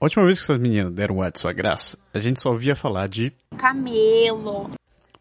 A 0.00 0.04
última 0.04 0.24
vez 0.24 0.38
que 0.38 0.44
essas 0.44 0.58
meninas 0.58 0.92
deram 0.92 1.16
o 1.16 1.22
ar 1.22 1.32
de 1.32 1.40
sua 1.40 1.52
graça, 1.52 1.98
a 2.14 2.20
gente 2.20 2.38
só 2.38 2.52
ouvia 2.52 2.76
falar 2.76 3.08
de. 3.08 3.32
Camelo. 3.56 4.70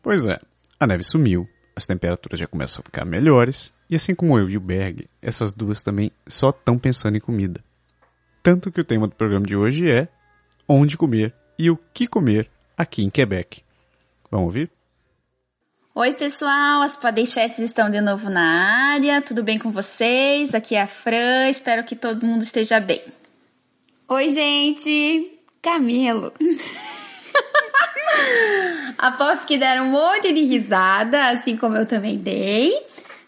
Pois 0.04 0.28
é, 0.28 0.40
a 0.80 0.86
neve 0.86 1.04
sumiu, 1.04 1.50
as 1.76 1.88
temperaturas 1.88 2.40
já 2.40 2.46
começam 2.46 2.82
a 2.82 2.86
ficar 2.86 3.04
melhores, 3.04 3.74
e 3.90 3.96
assim 3.96 4.14
como 4.14 4.38
eu 4.38 4.48
e 4.48 4.56
o 4.56 4.62
Berg, 4.62 5.10
essas 5.20 5.56
duas 5.56 5.82
também 5.82 6.12
só 6.28 6.52
estão 6.52 6.78
pensando 6.78 7.18
em 7.18 7.20
comida. 7.20 7.60
Tanto 8.44 8.72
que 8.72 8.80
o 8.80 8.84
tema 8.84 9.08
do 9.08 9.16
programa 9.16 9.48
de 9.48 9.56
hoje 9.56 9.90
é 9.90 10.08
onde 10.70 10.96
comer 10.96 11.34
e 11.58 11.72
o 11.72 11.78
que 11.92 12.06
comer 12.06 12.48
aqui 12.78 13.04
em 13.04 13.10
Quebec. 13.10 13.64
Vamos 14.30 14.46
ouvir? 14.46 14.70
Oi, 15.96 16.14
pessoal, 16.14 16.84
as 16.84 16.96
Podeixetes 16.96 17.58
estão 17.58 17.90
de 17.90 18.00
novo 18.00 18.30
na 18.30 18.92
área. 18.92 19.24
Tudo 19.24 19.44
bem 19.44 19.58
com 19.58 19.72
vocês? 19.72 20.54
Aqui 20.54 20.76
é 20.76 20.84
a 20.84 20.88
Fran, 20.88 21.50
espero 21.50 21.84
que 21.84 21.96
todo 21.96 22.24
mundo 22.24 22.44
esteja 22.44 22.80
bem. 22.80 23.02
Oi, 24.10 24.30
gente! 24.30 25.38
Camelo! 25.62 26.32
Aposto 28.98 29.46
que 29.46 29.58
deram 29.58 29.88
um 29.88 29.92
monte 29.92 30.32
de 30.32 30.46
risada, 30.46 31.32
assim 31.32 31.58
como 31.58 31.76
eu 31.76 31.86
também 31.86 32.16
dei, 32.16 32.72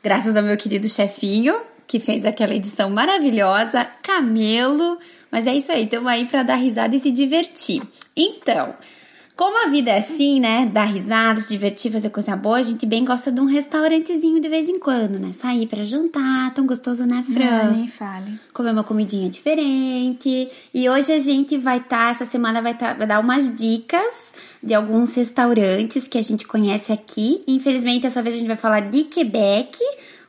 graças 0.01 0.37
ao 0.37 0.43
meu 0.43 0.55
querido 0.55 0.87
chefinho, 0.87 1.59
que 1.85 1.99
fez 1.99 2.25
aquela 2.25 2.55
edição 2.55 2.89
maravilhosa, 2.89 3.83
Camelo. 4.01 4.97
Mas 5.29 5.45
é 5.45 5.53
isso 5.53 5.69
aí, 5.69 5.83
estamos 5.83 6.07
aí 6.07 6.25
para 6.27 6.43
dar 6.43 6.55
risada 6.55 6.95
e 6.95 6.99
se 6.99 7.11
divertir. 7.11 7.81
Então, 8.15 8.73
como 9.39 9.65
a 9.65 9.69
vida 9.69 9.91
é 9.91 9.99
assim, 9.99 10.37
né? 10.37 10.69
Dar 10.69 10.83
risada, 10.83 11.39
se 11.39 11.47
divertir, 11.47 11.89
fazer 11.89 12.09
coisa 12.09 12.35
boa, 12.35 12.57
a 12.57 12.61
gente 12.61 12.85
bem 12.85 13.05
gosta 13.05 13.31
de 13.31 13.39
um 13.39 13.45
restaurantezinho 13.45 14.41
de 14.41 14.49
vez 14.49 14.67
em 14.67 14.77
quando, 14.77 15.17
né? 15.17 15.31
Sair 15.31 15.65
para 15.65 15.85
jantar, 15.85 16.53
tão 16.53 16.65
gostoso, 16.65 17.05
né, 17.05 17.23
Fran? 17.23 17.63
Não, 17.63 17.71
nem 17.71 17.87
fale. 17.87 18.37
Comer 18.51 18.71
uma 18.71 18.83
comidinha 18.83 19.29
diferente. 19.29 20.49
E 20.73 20.89
hoje 20.89 21.13
a 21.13 21.19
gente 21.19 21.57
vai 21.57 21.77
estar, 21.77 22.07
tá, 22.07 22.09
essa 22.09 22.25
semana 22.25 22.61
vai, 22.61 22.73
tá, 22.73 22.91
vai 22.91 23.07
dar 23.07 23.21
umas 23.21 23.55
dicas 23.55 24.13
de 24.61 24.73
alguns 24.73 25.15
restaurantes 25.15 26.05
que 26.05 26.17
a 26.17 26.21
gente 26.21 26.45
conhece 26.45 26.91
aqui. 26.91 27.41
Infelizmente, 27.47 28.01
dessa 28.01 28.21
vez 28.21 28.35
a 28.35 28.39
gente 28.39 28.47
vai 28.47 28.57
falar 28.57 28.81
de 28.81 29.05
Quebec, 29.05 29.79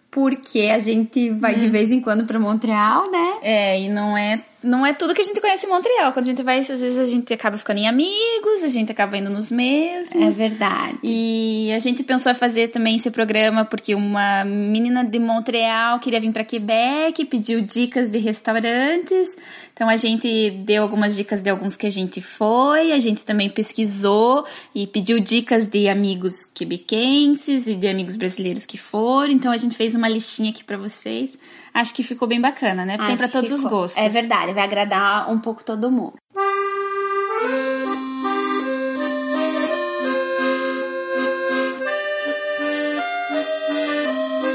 porque 0.08 0.70
a 0.72 0.78
gente 0.78 1.30
vai 1.30 1.56
hum. 1.56 1.58
de 1.58 1.68
vez 1.68 1.90
em 1.90 2.00
quando 2.00 2.24
para 2.26 2.38
Montreal, 2.38 3.10
né? 3.10 3.38
É, 3.42 3.80
e 3.80 3.88
não 3.88 4.16
é 4.16 4.44
não 4.62 4.84
é 4.84 4.92
tudo 4.92 5.14
que 5.14 5.22
a 5.22 5.24
gente 5.24 5.40
conhece 5.40 5.66
em 5.66 5.68
Montreal. 5.68 6.12
Quando 6.12 6.26
a 6.26 6.28
gente 6.28 6.42
vai, 6.42 6.60
às 6.60 6.68
vezes 6.68 6.98
a 6.98 7.06
gente 7.06 7.32
acaba 7.32 7.56
ficando 7.56 7.78
em 7.78 7.88
amigos, 7.88 8.62
a 8.62 8.68
gente 8.68 8.92
acaba 8.92 9.16
indo 9.16 9.30
nos 9.30 9.50
mesmos. 9.50 10.38
É 10.38 10.48
verdade. 10.48 10.98
E 11.02 11.72
a 11.74 11.78
gente 11.78 12.02
pensou 12.02 12.30
em 12.30 12.34
fazer 12.34 12.68
também 12.68 12.96
esse 12.96 13.10
programa 13.10 13.64
porque 13.64 13.94
uma 13.94 14.44
menina 14.44 15.04
de 15.04 15.18
Montreal 15.18 15.98
queria 15.98 16.20
vir 16.20 16.32
para 16.32 16.44
Quebec, 16.44 17.24
pediu 17.24 17.62
dicas 17.62 18.10
de 18.10 18.18
restaurantes. 18.18 19.28
Então 19.72 19.88
a 19.88 19.96
gente 19.96 20.50
deu 20.66 20.82
algumas 20.82 21.16
dicas 21.16 21.40
de 21.40 21.48
alguns 21.48 21.74
que 21.74 21.86
a 21.86 21.90
gente 21.90 22.20
foi, 22.20 22.92
a 22.92 22.98
gente 22.98 23.24
também 23.24 23.48
pesquisou 23.48 24.44
e 24.74 24.86
pediu 24.86 25.20
dicas 25.20 25.66
de 25.66 25.88
amigos 25.88 26.34
quebequenses 26.54 27.66
e 27.66 27.74
de 27.74 27.88
amigos 27.88 28.16
brasileiros 28.16 28.66
que 28.66 28.76
foram. 28.76 29.32
Então 29.32 29.50
a 29.50 29.56
gente 29.56 29.74
fez 29.74 29.94
uma 29.94 30.08
listinha 30.08 30.50
aqui 30.50 30.62
para 30.62 30.76
vocês 30.76 31.38
acho 31.72 31.94
que 31.94 32.02
ficou 32.02 32.26
bem 32.26 32.40
bacana, 32.40 32.84
né? 32.84 32.98
Tem 32.98 33.16
para 33.16 33.28
todos 33.28 33.50
ficou. 33.50 33.64
os 33.64 33.70
gostos. 33.70 34.02
É 34.02 34.08
verdade, 34.08 34.49
vai 34.52 34.64
agradar 34.64 35.30
um 35.30 35.38
pouco 35.38 35.64
todo 35.64 35.90
mundo. 35.90 36.14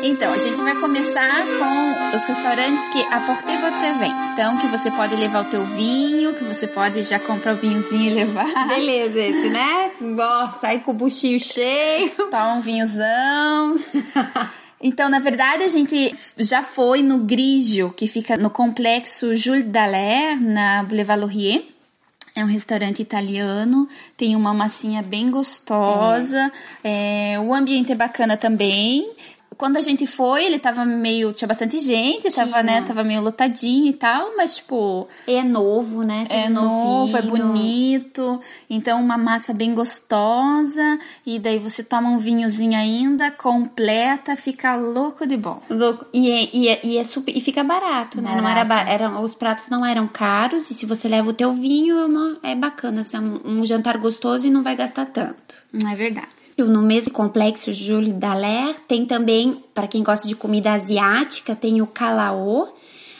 Então, 0.08 0.32
a 0.32 0.38
gente 0.38 0.62
vai 0.62 0.76
começar 0.76 1.44
com 1.58 2.16
os 2.16 2.24
restaurantes 2.28 2.88
que 2.90 3.02
a 3.12 3.22
Porte 3.22 3.58
Vodka 3.58 3.94
vem. 4.00 4.12
Então, 4.34 4.58
que 4.60 4.68
você 4.68 4.92
pode 4.92 5.16
levar 5.16 5.46
o 5.46 5.50
teu 5.50 5.66
vinho, 5.66 6.36
que 6.36 6.44
você 6.44 6.68
pode 6.68 7.02
já 7.04 7.18
comprar 7.18 7.56
o 7.56 7.58
vinhozinho 7.58 8.12
e 8.12 8.14
levar. 8.14 8.68
Beleza, 8.68 9.20
esse, 9.20 9.50
né? 9.50 9.92
Ó, 10.20 10.52
sai 10.60 10.80
com 10.80 10.92
o 10.92 10.94
buchinho 10.94 11.40
cheio. 11.40 12.12
Toma 12.30 12.54
um 12.54 12.62
vinhozão. 12.62 13.76
Então, 14.82 15.10
na 15.10 15.20
verdade, 15.20 15.64
a 15.64 15.68
gente 15.68 16.16
já 16.38 16.62
foi 16.62 17.02
no 17.02 17.20
Grigio, 17.20 17.94
que 17.96 18.08
fica 18.08 18.38
no 18.38 18.50
complexo 18.50 19.36
Jules 19.36 19.66
Dallaire, 19.66 20.40
na 20.40 20.84
Boulevard 20.84 21.22
Laurier. 21.22 21.66
É 22.36 22.44
um 22.44 22.48
restaurante 22.48 23.02
italiano, 23.02 23.88
tem 24.18 24.36
uma 24.36 24.54
massinha 24.54 25.02
bem 25.02 25.32
gostosa, 25.32 26.52
é. 26.84 27.36
É, 27.36 27.40
o 27.40 27.54
ambiente 27.54 27.94
é 27.94 27.96
bacana 27.96 28.36
também 28.36 29.10
quando 29.58 29.78
a 29.78 29.82
gente 29.82 30.06
foi, 30.06 30.46
ele 30.46 30.60
tava 30.60 30.86
meio. 30.86 31.34
Tinha 31.34 31.48
bastante 31.48 31.80
gente, 31.80 32.30
tinha. 32.30 32.46
tava, 32.46 32.64
né? 32.64 32.82
Tava 32.82 33.04
meio 33.04 33.22
lotadinho 33.22 33.88
e 33.88 33.94
tal, 33.94 34.36
mas, 34.36 34.58
tipo. 34.58 35.08
É 35.28 35.44
novo, 35.44 36.04
né? 36.04 36.26
Tudo 36.28 36.34
é 36.34 36.50
novo, 36.50 37.18
é 37.18 37.22
bonito. 37.22 38.40
Então, 38.70 39.02
uma 39.02 39.18
massa 39.18 39.54
bem 39.54 39.74
gostosa. 39.74 41.00
E 41.26 41.40
daí 41.40 41.60
você 41.60 41.84
toma 41.84 42.10
um 42.10 42.18
vinhozinho 42.18 42.78
ainda, 42.78 43.32
completa, 43.32 44.36
fica 44.36 44.76
louco 44.76 45.26
de 45.26 45.38
bom. 45.38 45.62
Louco. 45.70 46.06
E, 46.14 46.30
é, 46.30 46.50
e, 46.54 46.68
é, 46.68 46.80
e, 46.84 46.98
é 46.98 47.04
super, 47.04 47.36
e 47.36 47.42
fica 47.42 47.64
barato, 47.64 48.22
né? 48.22 48.40
Não 48.40 48.48
era, 48.48 48.90
era, 48.90 49.20
os 49.20 49.34
pratos 49.34 49.70
não 49.70 49.86
eram 49.86 50.08
caros. 50.08 50.70
E 50.70 50.74
se 50.74 50.86
você 50.86 51.08
leva 51.08 51.30
o 51.30 51.34
teu 51.34 51.54
vinho, 51.54 51.98
é, 52.00 52.06
uma, 52.06 52.38
é 52.44 52.56
bacana. 52.56 53.02
Assim, 53.02 53.18
é 53.18 53.20
um, 53.20 53.42
um 53.46 53.66
jantar 53.66 53.98
gostoso 53.98 54.48
e 54.48 54.50
não 54.50 54.64
vai 54.64 54.76
gastar 54.76 55.06
tanto. 55.06 55.56
Não 55.72 55.90
é 55.90 55.96
verdade. 55.96 56.35
No 56.58 56.82
mesmo 56.82 57.12
complexo 57.12 57.74
Jules 57.74 58.14
Dallaire 58.14 58.78
tem 58.88 59.06
também, 59.06 59.62
para 59.74 59.88
quem 59.88 60.02
gosta 60.04 60.28
de 60.28 60.36
comida 60.36 60.72
asiática, 60.72 61.54
tem 61.56 61.82
o 61.82 61.88
Calao. 61.88 62.74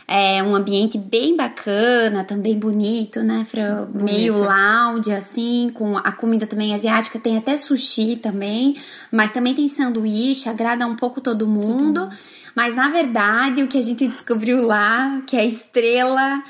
É 0.08 0.42
um 0.44 0.56
ambiente 0.56 0.98
bem 1.00 1.36
bacana, 1.36 2.24
também 2.24 2.58
bonito, 2.58 3.24
né, 3.24 3.44
Fran? 3.44 3.86
Bonito. 3.86 4.04
Meio 4.04 4.38
lounge, 4.38 5.12
assim, 5.12 5.72
com 5.74 5.98
a 5.98 6.12
comida 6.12 6.46
também 6.46 6.76
asiática. 6.76 7.20
Tem 7.20 7.38
até 7.38 7.58
sushi 7.58 8.16
também, 8.16 8.78
mas 9.12 9.32
também 9.32 9.56
tem 9.56 9.68
sanduíche, 9.68 10.48
agrada 10.48 10.86
um 10.86 10.96
pouco 10.96 11.20
todo 11.20 11.48
mundo. 11.48 12.02
Todo 12.02 12.16
Mas, 12.56 12.76
na 12.76 12.88
verdade, 12.88 13.64
o 13.64 13.68
que 13.68 13.78
a 13.78 13.82
gente 13.82 14.08
descobriu 14.08 14.66
lá, 14.66 15.22
que 15.28 15.36
é 15.36 15.42
a 15.42 15.46
estrela, 15.46 16.44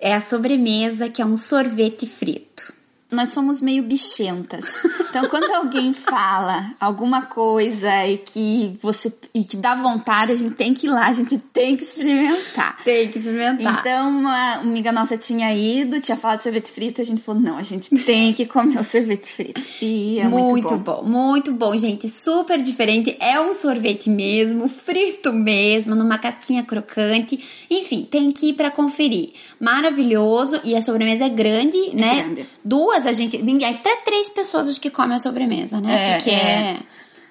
é 0.00 0.12
a 0.12 0.20
sobremesa, 0.20 1.08
que 1.08 1.22
é 1.22 1.24
um 1.24 1.36
sorvete 1.36 2.06
frito 2.06 2.65
nós 3.10 3.30
somos 3.30 3.62
meio 3.62 3.82
bichentas. 3.82 4.64
Então, 5.08 5.28
quando 5.28 5.50
alguém 5.52 5.94
fala 5.94 6.74
alguma 6.80 7.22
coisa 7.22 8.06
e 8.06 8.18
que 8.18 8.76
você 8.82 9.12
e 9.32 9.44
que 9.44 9.56
dá 9.56 9.74
vontade, 9.74 10.32
a 10.32 10.34
gente 10.34 10.54
tem 10.56 10.74
que 10.74 10.86
ir 10.86 10.90
lá, 10.90 11.06
a 11.06 11.12
gente 11.12 11.38
tem 11.38 11.76
que 11.76 11.84
experimentar. 11.84 12.76
Tem 12.84 13.08
que 13.08 13.18
experimentar. 13.18 13.80
Então, 13.80 14.10
uma 14.10 14.54
amiga 14.54 14.92
nossa 14.92 15.16
tinha 15.16 15.54
ido, 15.54 16.00
tinha 16.00 16.16
falado 16.16 16.38
de 16.38 16.44
sorvete 16.44 16.70
frito, 16.70 17.00
a 17.00 17.04
gente 17.04 17.22
falou: 17.22 17.40
não, 17.40 17.56
a 17.56 17.62
gente 17.62 17.88
tem 18.04 18.32
que 18.32 18.44
comer 18.44 18.78
o 18.78 18.84
sorvete 18.84 19.32
frito. 19.32 19.60
E 19.80 20.18
é 20.18 20.28
muito, 20.28 20.50
muito 20.50 20.76
bom. 20.76 21.02
bom. 21.02 21.02
Muito 21.04 21.52
bom, 21.52 21.76
gente. 21.76 22.08
Super 22.08 22.60
diferente. 22.60 23.16
É 23.20 23.40
um 23.40 23.54
sorvete 23.54 24.10
mesmo, 24.10 24.68
frito 24.68 25.32
mesmo, 25.32 25.94
numa 25.94 26.18
casquinha 26.18 26.62
crocante. 26.62 27.38
Enfim, 27.70 28.06
tem 28.10 28.30
que 28.30 28.48
ir 28.48 28.52
para 28.54 28.70
conferir. 28.70 29.30
Maravilhoso. 29.60 30.60
E 30.64 30.74
a 30.74 30.82
sobremesa 30.82 31.24
é 31.24 31.28
grande, 31.28 31.78
é 31.78 31.94
né? 31.94 32.22
Grande. 32.22 32.46
Duas 32.64 32.95
duas, 32.96 33.06
a 33.06 33.12
gente. 33.12 33.40
Ninguém, 33.42 33.74
até 33.74 33.96
três 33.96 34.30
pessoas 34.30 34.78
que 34.78 34.90
comem 34.90 35.16
a 35.16 35.18
sobremesa, 35.18 35.80
né? 35.80 36.12
É, 36.12 36.16
Porque 36.16 36.30
é. 36.30 36.76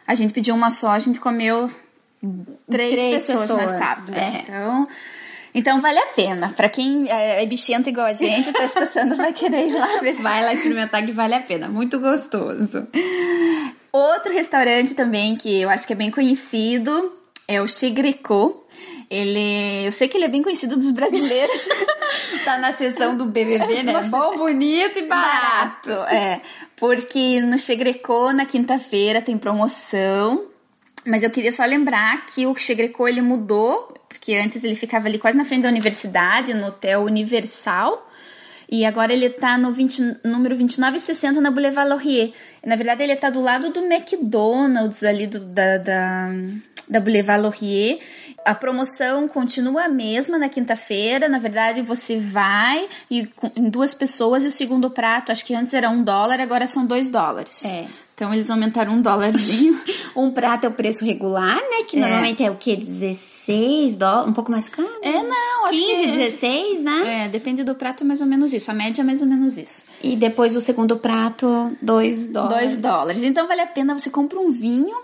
A 0.08 0.14
gente 0.14 0.34
pediu 0.34 0.54
uma 0.54 0.70
só, 0.70 0.92
a 0.92 1.00
gente 1.00 1.20
comeu 1.20 1.68
três, 2.70 3.00
três 3.00 3.26
pessoas, 3.26 3.42
pessoas 3.42 3.72
mais 3.72 3.80
tarde. 3.80 4.14
É. 4.14 4.42
Então. 4.44 4.88
Então 5.58 5.80
vale 5.80 5.98
a 5.98 6.08
pena. 6.08 6.50
Para 6.50 6.68
quem 6.68 7.10
é, 7.10 7.42
é 7.42 7.46
bichento 7.46 7.88
igual 7.88 8.08
a 8.08 8.14
gente, 8.14 8.52
tá 8.52 8.66
escutando, 8.66 9.16
vai 9.16 9.32
querer 9.32 9.70
ir 9.70 9.74
lá 9.74 10.00
ver. 10.02 10.16
Vai 10.22 10.44
lá 10.44 10.54
experimentar 10.54 11.06
que 11.06 11.14
vale 11.14 11.34
a 11.34 11.40
pena. 11.40 11.70
Muito 11.70 11.98
gostoso. 11.98 12.86
Outro 13.92 14.34
restaurante 14.34 14.94
também 14.94 15.38
que 15.38 15.62
eu 15.62 15.70
acho 15.70 15.88
que 15.88 15.94
é 15.94 15.96
bem 15.96 16.12
conhecido 16.12 17.14
é 17.48 17.62
o 17.62 17.68
Chegrecô. 17.70 18.66
Ele, 19.10 19.86
eu 19.86 19.92
sei 19.92 20.08
que 20.08 20.18
ele 20.18 20.26
é 20.26 20.30
bem 20.30 20.42
conhecido 20.42 20.76
dos 20.76 20.92
brasileiros. 20.92 21.68
tá 22.44 22.58
na 22.58 22.72
sessão 22.72 23.16
do 23.16 23.26
BBB, 23.26 23.84
né? 23.84 23.94
Você... 23.94 24.10
Bom, 24.10 24.38
bonito 24.38 25.00
e 25.00 25.04
barato. 25.04 25.90
barato. 25.90 26.14
É, 26.14 26.42
porque 26.76 27.40
no 27.42 27.60
Chegrecô 27.60 28.34
na 28.34 28.46
quinta-feira 28.46 29.22
tem 29.22 29.38
promoção. 29.38 30.46
Mas 31.06 31.22
eu 31.22 31.30
queria 31.30 31.52
só 31.52 31.64
lembrar 31.64 32.26
que 32.26 32.48
o 32.48 32.56
Chegrecô 32.56 33.08
ele 33.08 33.22
mudou, 33.22 33.94
porque 34.10 34.36
antes 34.36 34.64
ele 34.64 34.76
ficava 34.76 35.08
ali 35.08 35.20
quase 35.20 35.38
na 35.38 35.46
frente 35.46 35.62
da 35.62 35.70
universidade, 35.70 36.54
no 36.54 36.68
Hotel 36.68 37.04
Universal. 37.04 38.10
E 38.70 38.84
agora 38.84 39.14
ele 39.14 39.30
tá 39.30 39.58
no 39.58 39.72
20, 39.72 40.22
número 40.24 40.56
2960 40.56 41.40
na 41.40 41.52
Boulevard 41.52 41.88
Laurier. 41.88 42.32
Na 42.66 42.76
verdade, 42.76 43.04
ele 43.04 43.16
tá 43.16 43.30
do 43.30 43.40
lado 43.40 43.70
do 43.70 43.86
McDonald's 43.86 45.04
ali 45.04 45.28
do, 45.28 45.40
da, 45.40 45.78
da, 45.78 46.30
da 46.90 47.00
Boulevard 47.00 47.44
Laurier. 47.44 48.00
A 48.46 48.54
promoção 48.54 49.28
continua 49.28 49.86
a 49.86 49.90
mesma 49.90 50.38
na 50.38 50.48
quinta-feira. 50.48 51.28
Na 51.28 51.40
verdade, 51.40 51.82
você 51.82 52.20
vai 52.20 52.88
e 53.10 53.28
em 53.56 53.70
duas 53.70 53.94
pessoas 53.94 54.46
e 54.46 54.48
o 54.48 54.52
segundo 54.52 54.90
prato, 54.90 55.32
acho 55.32 55.44
que 55.44 55.56
antes 55.56 55.74
era 55.74 55.90
um 55.90 56.04
dólar, 56.04 56.40
agora 56.40 56.68
são 56.68 56.86
dois 56.86 57.10
dólares. 57.10 57.66
É. 57.66 57.86
Então 58.14 58.34
eles 58.34 58.50
aumentaram 58.50 58.94
um 58.94 59.02
dólarzinho. 59.02 59.80
um 60.16 60.32
prato 60.32 60.66
é 60.66 60.70
o 60.70 60.72
preço 60.72 61.04
regular, 61.04 61.56
né? 61.56 61.84
Que 61.88 61.98
é. 61.98 62.00
normalmente 62.00 62.44
é 62.44 62.52
o 62.52 62.56
que? 62.56 62.76
16 62.76 63.36
16 63.46 63.96
dólares, 63.96 64.30
um 64.30 64.34
pouco 64.34 64.52
mais 64.52 64.68
caro. 64.70 64.90
É, 65.02 65.24
não, 65.24 65.66
acho 65.66 65.80
15, 65.80 66.02
que... 66.02 66.18
16, 66.18 66.82
né? 66.82 67.26
É, 67.26 67.30
depende 67.30 67.64
do 67.64 67.76
prato, 67.76 68.04
é 68.04 68.08
mais 68.08 68.20
ou 68.20 68.28
menos 68.28 68.54
isso. 68.54 68.70
A 68.72 68.74
média 68.74 69.02
é 69.02 69.06
mais 69.06 69.22
ou 69.22 69.28
menos 69.28 69.58
isso. 69.58 69.86
E 70.04 70.16
depois 70.16 70.56
o 70.56 70.62
segundo 70.62 70.98
prato, 70.98 71.72
2 71.82 72.30
dólares. 72.30 72.72
2 72.72 72.76
dólares. 72.78 73.24
Então 73.24 73.48
vale 73.48 73.62
a 73.62 73.68
pena, 73.68 73.98
você 73.98 74.10
compra 74.10 74.40
um 74.40 74.52
vinho, 74.52 74.96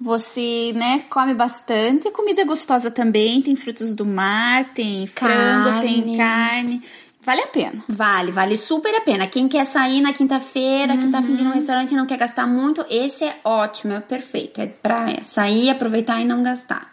você, 0.00 0.72
né, 0.74 1.04
come 1.10 1.34
bastante. 1.34 2.10
Comida 2.10 2.42
é 2.42 2.44
gostosa 2.44 2.90
também, 2.90 3.42
tem 3.42 3.54
frutos 3.54 3.94
do 3.94 4.06
mar, 4.06 4.72
tem 4.72 5.06
frango, 5.06 5.80
tem 5.80 6.02
Carne. 6.02 6.16
carne. 6.16 6.82
Vale 7.22 7.42
a 7.42 7.46
pena. 7.48 7.84
Vale, 7.86 8.32
vale 8.32 8.56
super 8.56 8.94
a 8.94 9.02
pena. 9.02 9.26
Quem 9.26 9.46
quer 9.46 9.66
sair 9.66 10.00
na 10.00 10.12
quinta-feira, 10.12 10.96
que 10.96 11.08
tá 11.08 11.18
afim 11.18 11.36
de 11.36 11.42
ir 11.42 11.44
num 11.44 11.52
restaurante 11.52 11.92
e 11.92 11.96
não 11.96 12.06
quer 12.06 12.16
gastar 12.16 12.46
muito, 12.46 12.84
esse 12.88 13.24
é 13.24 13.36
ótimo, 13.44 13.92
é 13.92 14.00
perfeito. 14.00 14.60
É 14.60 14.66
pra 14.66 15.06
sair, 15.22 15.68
aproveitar 15.68 16.20
e 16.22 16.24
não 16.24 16.42
gastar. 16.42 16.89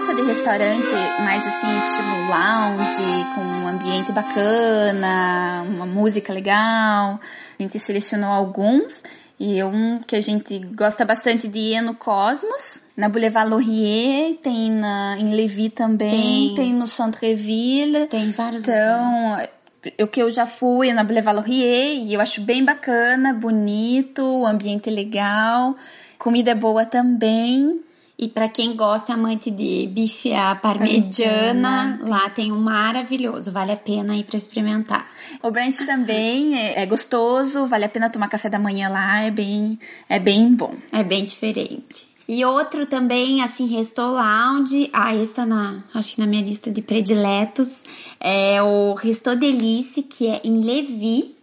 Gosta 0.00 0.14
de 0.14 0.22
restaurante 0.22 0.92
mais 1.22 1.44
assim, 1.44 1.76
estilo 1.76 2.30
lounge, 2.30 3.34
com 3.34 3.42
um 3.42 3.68
ambiente 3.68 4.10
bacana, 4.12 5.62
uma 5.68 5.84
música 5.84 6.32
legal, 6.32 7.20
a 7.58 7.62
gente 7.62 7.78
selecionou 7.78 8.30
alguns. 8.30 9.02
E 9.38 9.62
um 9.62 10.00
que 10.06 10.16
a 10.16 10.20
gente 10.20 10.58
gosta 10.74 11.04
bastante 11.04 11.48
de 11.48 11.58
ir 11.58 11.74
é 11.74 11.80
no 11.82 11.94
Cosmos, 11.94 12.80
na 12.96 13.10
Boulevard 13.10 13.50
Laurier, 13.50 14.36
tem 14.36 14.70
na, 14.70 15.18
em 15.18 15.34
Levis 15.34 15.72
também, 15.74 16.08
Tem. 16.10 16.54
tem, 16.54 16.74
no 16.74 16.86
Centre-Ville. 16.86 18.06
Tem 18.06 18.30
vários 18.30 18.62
lugares. 18.62 19.48
Então, 19.84 20.04
o 20.04 20.06
que 20.06 20.22
eu 20.22 20.30
já 20.30 20.46
fui 20.46 20.88
é 20.88 20.94
na 20.94 21.04
Boulevard 21.04 21.36
Laurier 21.40 22.06
e 22.06 22.14
eu 22.14 22.22
acho 22.22 22.40
bem 22.40 22.64
bacana, 22.64 23.34
bonito, 23.34 24.22
o 24.22 24.46
ambiente 24.46 24.88
é 24.88 24.92
legal, 24.92 25.76
comida 26.18 26.52
é 26.52 26.54
boa 26.54 26.86
também. 26.86 27.82
E 28.22 28.28
pra 28.28 28.50
quem 28.50 28.76
gosta, 28.76 29.14
amante 29.14 29.50
de 29.50 29.86
bife 29.86 30.30
à 30.34 30.54
parmegiana, 30.54 31.96
Parmegiana, 31.96 31.98
lá 32.02 32.28
tem 32.28 32.52
um 32.52 32.60
maravilhoso. 32.60 33.50
Vale 33.50 33.72
a 33.72 33.76
pena 33.78 34.14
ir 34.14 34.24
pra 34.24 34.36
experimentar. 34.36 35.08
O 35.42 35.50
brunch 35.50 35.86
também 35.86 36.54
é, 36.54 36.82
é 36.82 36.84
gostoso, 36.84 37.66
vale 37.66 37.86
a 37.86 37.88
pena 37.88 38.10
tomar 38.10 38.28
café 38.28 38.50
da 38.50 38.58
manhã 38.58 38.90
lá, 38.90 39.22
é 39.22 39.30
bem, 39.30 39.78
é 40.06 40.18
bem 40.18 40.54
bom. 40.54 40.74
É 40.92 41.02
bem 41.02 41.24
diferente. 41.24 42.10
E 42.28 42.44
outro 42.44 42.84
também, 42.84 43.42
assim, 43.42 43.66
Resto 43.66 44.02
Lounge. 44.02 44.90
Ah, 44.92 45.16
esse 45.16 45.32
tá 45.32 45.46
na, 45.46 45.82
acho 45.94 46.14
que 46.14 46.20
na 46.20 46.26
minha 46.26 46.42
lista 46.42 46.70
de 46.70 46.82
prediletos. 46.82 47.72
É 48.20 48.62
o 48.62 48.92
Resto 48.92 49.34
Delice, 49.34 50.02
que 50.02 50.28
é 50.28 50.42
em 50.44 50.60
Levi. 50.62 51.39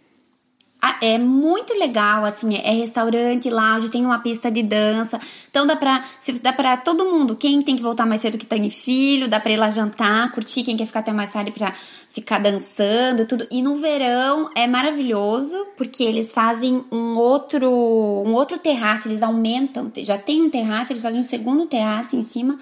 Ah, 0.80 0.96
É 1.02 1.18
muito 1.18 1.74
legal, 1.74 2.24
assim, 2.24 2.54
é 2.56 2.70
restaurante, 2.70 3.50
lounge, 3.50 3.90
tem 3.90 4.04
uma 4.04 4.20
pista 4.20 4.48
de 4.50 4.62
dança. 4.62 5.20
Então 5.50 5.66
dá 5.66 5.74
pra, 5.74 6.04
se 6.20 6.32
dá 6.40 6.52
pra 6.52 6.76
todo 6.76 7.04
mundo, 7.04 7.34
quem 7.34 7.60
tem 7.62 7.74
que 7.76 7.82
voltar 7.82 8.06
mais 8.06 8.20
cedo 8.20 8.38
que 8.38 8.46
tem 8.46 8.70
filho, 8.70 9.28
dá 9.28 9.40
pra 9.40 9.50
ir 9.50 9.56
lá 9.56 9.70
jantar, 9.70 10.30
curtir, 10.30 10.62
quem 10.62 10.76
quer 10.76 10.86
ficar 10.86 11.00
até 11.00 11.12
mais 11.12 11.32
tarde 11.32 11.50
pra 11.50 11.72
ficar 12.08 12.38
dançando, 12.38 13.26
tudo. 13.26 13.46
E 13.50 13.60
no 13.60 13.76
verão 13.76 14.50
é 14.54 14.68
maravilhoso, 14.68 15.66
porque 15.76 16.04
eles 16.04 16.32
fazem 16.32 16.84
um 16.92 17.16
outro, 17.18 17.68
um 17.68 18.32
outro 18.34 18.58
terraço, 18.58 19.08
eles 19.08 19.22
aumentam, 19.22 19.90
já 19.98 20.16
tem 20.16 20.42
um 20.42 20.50
terraço, 20.50 20.92
eles 20.92 21.02
fazem 21.02 21.18
um 21.18 21.24
segundo 21.24 21.66
terraço 21.66 22.14
em 22.14 22.22
cima. 22.22 22.56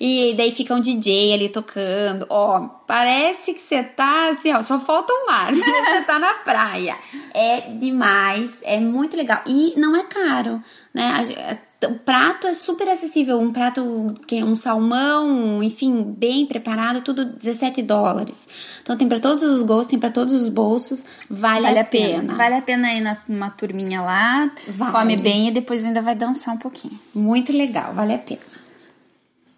E 0.00 0.32
daí 0.34 0.50
fica 0.50 0.74
um 0.74 0.80
DJ 0.80 1.34
ali 1.34 1.48
tocando. 1.50 2.26
Ó, 2.30 2.60
parece 2.86 3.52
que 3.52 3.60
você 3.60 3.82
tá 3.82 4.30
assim, 4.30 4.50
ó, 4.52 4.62
só 4.62 4.78
falta 4.80 5.12
o 5.12 5.26
mar. 5.26 5.52
você 5.52 6.00
tá 6.06 6.18
na 6.18 6.32
praia. 6.34 6.96
É 7.34 7.60
demais, 7.72 8.50
é 8.62 8.80
muito 8.80 9.14
legal. 9.16 9.42
E 9.46 9.74
não 9.78 9.94
é 9.94 10.02
caro, 10.04 10.62
né? 10.94 11.22
Ge- 11.24 11.86
O 11.86 11.98
prato 11.98 12.46
é 12.46 12.54
super 12.54 12.88
acessível. 12.88 13.38
Um 13.40 13.52
prato, 13.52 14.14
é 14.32 14.42
um 14.44 14.56
salmão, 14.56 15.62
enfim, 15.62 16.02
bem 16.02 16.46
preparado, 16.46 17.02
tudo 17.02 17.24
17 17.26 17.82
dólares. 17.82 18.48
Então 18.82 18.96
tem 18.96 19.06
pra 19.08 19.20
todos 19.20 19.42
os 19.42 19.62
gostos, 19.62 19.88
tem 19.88 19.98
pra 19.98 20.10
todos 20.10 20.32
os 20.34 20.48
bolsos. 20.48 21.04
Vale, 21.28 21.78
a 21.78 21.84
pena. 21.84 22.34
Vale 22.34 22.54
a 22.54 22.62
pena 22.62 22.90
ir 22.94 23.18
numa 23.28 23.50
turminha 23.50 24.00
lá, 24.00 24.50
Vale. 24.68 24.92
come 24.92 25.16
bem 25.16 25.48
e 25.48 25.50
depois 25.50 25.84
ainda 25.84 26.00
vai 26.02 26.14
dançar 26.14 26.54
um 26.54 26.58
pouquinho. 26.58 26.98
Muito 27.14 27.52
legal, 27.52 27.92
vale 27.94 28.14
a 28.14 28.18
pena. 28.18 28.40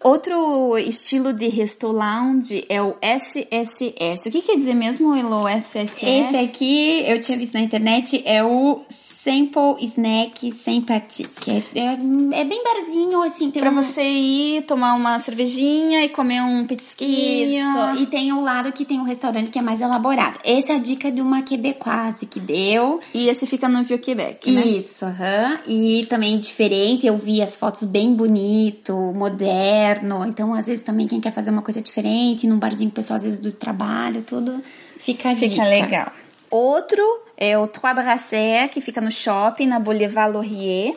Outro 0.03 0.77
estilo 0.77 1.31
de 1.31 1.47
resto 1.47 1.87
lounge 1.87 2.65
é 2.67 2.81
o 2.81 2.95
SSS. 3.01 4.27
O 4.27 4.31
que 4.31 4.41
quer 4.41 4.57
dizer 4.57 4.75
mesmo, 4.75 5.15
Elo, 5.15 5.47
SSS? 5.47 6.05
Esse 6.05 6.35
aqui 6.35 7.03
eu 7.07 7.21
tinha 7.21 7.37
visto 7.37 7.53
na 7.53 7.61
internet, 7.61 8.21
é 8.25 8.43
o 8.43 8.81
Sample 9.23 9.81
Snack 9.85 10.51
Sympathetic. 10.51 11.47
É, 11.47 11.79
é, 11.79 12.41
é 12.41 12.43
bem 12.43 12.61
barzinho, 12.61 13.21
assim, 13.21 13.49
tem 13.49 13.61
Pra 13.61 13.71
um... 13.71 13.75
você 13.75 14.01
ir 14.03 14.63
tomar 14.63 14.95
uma 14.95 15.17
cervejinha 15.17 16.03
e 16.03 16.09
comer 16.09 16.41
um 16.41 16.67
petisquinho. 16.67 17.95
Isso, 17.95 18.03
e 18.03 18.05
tem 18.07 18.33
o 18.33 18.41
lado 18.41 18.73
que 18.73 18.83
tem 18.83 18.99
um 18.99 19.03
restaurante 19.03 19.49
que 19.49 19.57
é 19.57 19.61
mais 19.61 19.79
elaborado. 19.79 20.39
Essa 20.43 20.73
é 20.73 20.75
a 20.75 20.79
dica 20.79 21.09
de 21.09 21.21
uma 21.21 21.41
quebequase 21.41 22.25
que 22.25 22.39
deu. 22.39 22.99
E 23.13 23.29
esse 23.29 23.47
fica 23.47 23.69
no 23.69 23.81
Vieux 23.83 24.01
Quebec, 24.03 24.51
né? 24.51 24.61
Isso, 24.65 25.05
aham. 25.05 25.59
E 25.67 26.05
também 26.09 26.37
diferente, 26.37 27.07
eu 27.07 27.15
vi 27.15 27.41
as 27.41 27.55
fotos 27.55 27.85
bem 27.85 28.13
bonito, 28.13 28.93
moderno. 29.15 30.25
Então, 30.27 30.53
às 30.53 30.65
vezes, 30.65 30.83
também 30.83 31.07
quem 31.07 31.21
quer 31.21 31.31
fazer 31.31 31.49
uma 31.49 31.61
coisa 31.61 31.81
diferente, 31.81 32.45
num 32.45 32.59
barzinho 32.59 32.89
com 32.89 32.93
o 32.93 32.95
pessoal, 32.95 33.15
às 33.17 33.23
vezes, 33.23 33.39
do 33.39 33.53
trabalho, 33.53 34.21
tudo, 34.21 34.61
fica 34.97 35.29
a 35.29 35.35
Fica 35.35 35.47
dica. 35.47 35.63
legal. 35.63 36.11
Outro 36.51 37.01
é 37.43 37.57
o 37.57 37.67
Trois 37.67 37.93
Brasseurs, 37.93 38.71
que 38.71 38.79
fica 38.79 39.01
no 39.01 39.11
shopping, 39.11 39.67
na 39.67 39.79
Boulevard 39.79 40.33
Laurier. 40.33 40.95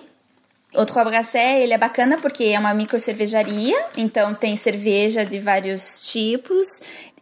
O 0.75 0.85
Trois 0.85 1.07
Brasseurs, 1.07 1.63
ele 1.63 1.73
é 1.73 1.79
bacana 1.79 2.19
porque 2.19 2.45
é 2.45 2.59
uma 2.59 2.73
micro 2.73 2.99
cervejaria, 2.99 3.77
então 3.97 4.35
tem 4.35 4.57
cerveja 4.57 5.25
de 5.25 5.39
vários 5.39 6.11
tipos. 6.11 6.69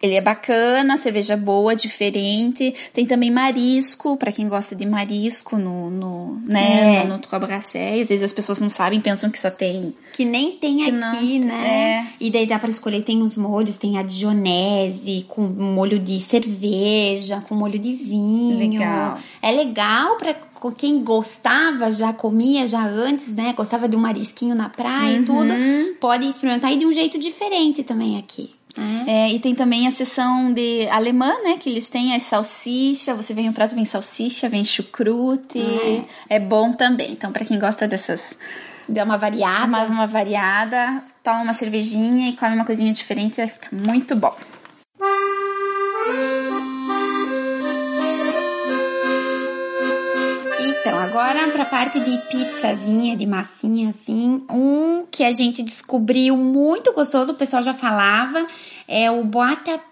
Ele 0.02 0.14
é 0.14 0.20
bacana, 0.20 0.96
cerveja 0.98 1.36
boa, 1.36 1.74
diferente. 1.74 2.74
Tem 2.92 3.06
também 3.06 3.30
marisco, 3.30 4.16
pra 4.18 4.30
quem 4.32 4.48
gosta 4.48 4.74
de 4.76 4.84
marisco 4.84 5.56
no, 5.56 5.88
no, 5.90 6.42
né, 6.46 6.96
É. 7.00 7.04
no, 7.04 7.14
no 7.14 7.18
Trois. 7.18 7.66
Às 8.02 8.08
vezes 8.08 8.22
as 8.22 8.32
pessoas 8.32 8.60
não 8.60 8.68
sabem, 8.68 9.00
pensam 9.00 9.30
que 9.30 9.38
só 9.40 9.50
tem 9.50 9.94
Que 10.12 10.24
nem 10.24 10.52
tem 10.52 10.82
aqui, 10.82 11.38
não- 11.38 11.46
né? 11.48 12.08
E 12.20 12.28
daí 12.30 12.46
dá 12.46 12.58
pra 12.58 12.68
escolher, 12.68 13.02
tem 13.02 13.22
os 13.22 13.34
molhos, 13.36 13.76
tem 13.78 13.96
a 13.96 14.02
dionese, 14.02 15.24
com 15.28 15.42
molho 15.42 15.98
de 15.98 16.18
cerveja, 16.20 17.42
com 17.48 17.54
molho 17.54 17.78
de 17.78 17.92
vinho. 17.94 18.58
Legal. 18.58 19.18
É 19.40 19.52
legal 19.52 20.16
pra 20.16 20.34
co- 20.34 20.72
quem 20.72 21.02
gostava, 21.02 21.90
já 21.90 22.12
comia 22.12 22.66
já 22.66 22.84
antes, 22.84 23.28
né? 23.34 23.52
Gostava 23.56 23.88
de 23.88 23.96
um 23.96 24.00
marisquinho 24.00 24.54
na 24.54 24.68
praia 24.68 25.18
e 25.18 25.24
tudo. 25.24 25.52
Pode 26.00 26.26
experimentar 26.26 26.72
e 26.72 26.76
de 26.76 26.84
um 26.84 26.92
jeito 26.92 27.18
diferente 27.18 27.82
também 27.82 28.18
aqui. 28.18 28.50
Né? 28.76 29.04
É, 29.06 29.30
e 29.30 29.38
tem 29.38 29.54
também 29.54 29.86
a 29.86 29.90
seção 29.90 30.52
de 30.52 30.88
alemã, 30.88 31.32
né? 31.44 31.56
Que 31.58 31.70
eles 31.70 31.88
têm 31.88 32.14
as 32.14 32.24
salsicha. 32.24 33.14
Você 33.14 33.32
vem 33.34 33.48
um 33.48 33.52
prato, 33.52 33.74
vem 33.74 33.84
salsicha, 33.84 34.48
vem 34.48 34.64
chucrute. 34.64 36.04
É 36.28 36.38
bom 36.38 36.72
também. 36.72 37.12
Então, 37.12 37.32
pra 37.32 37.44
quem 37.44 37.58
gosta 37.58 37.86
dessas. 37.86 38.36
Deu 38.88 39.04
uma 39.04 39.16
variada. 39.16 39.66
Uma, 39.66 39.84
uma 39.84 40.06
variada, 40.06 41.02
toma 41.22 41.42
uma 41.42 41.52
cervejinha 41.52 42.28
e 42.28 42.32
come 42.34 42.54
uma 42.54 42.64
coisinha 42.64 42.92
diferente, 42.92 43.36
vai 43.36 43.48
ficar 43.48 43.70
muito 43.72 44.14
bom. 44.14 44.34
Então, 50.86 50.98
agora 50.98 51.48
pra 51.48 51.64
parte 51.64 51.98
de 51.98 52.18
pizzazinha, 52.28 53.16
de 53.16 53.24
massinha, 53.24 53.88
assim, 53.88 54.44
um 54.50 55.06
que 55.10 55.24
a 55.24 55.32
gente 55.32 55.62
descobriu 55.62 56.36
muito 56.36 56.92
gostoso, 56.92 57.32
o 57.32 57.34
pessoal 57.34 57.62
já 57.62 57.72
falava, 57.72 58.46
é 58.86 59.10
o 59.10 59.24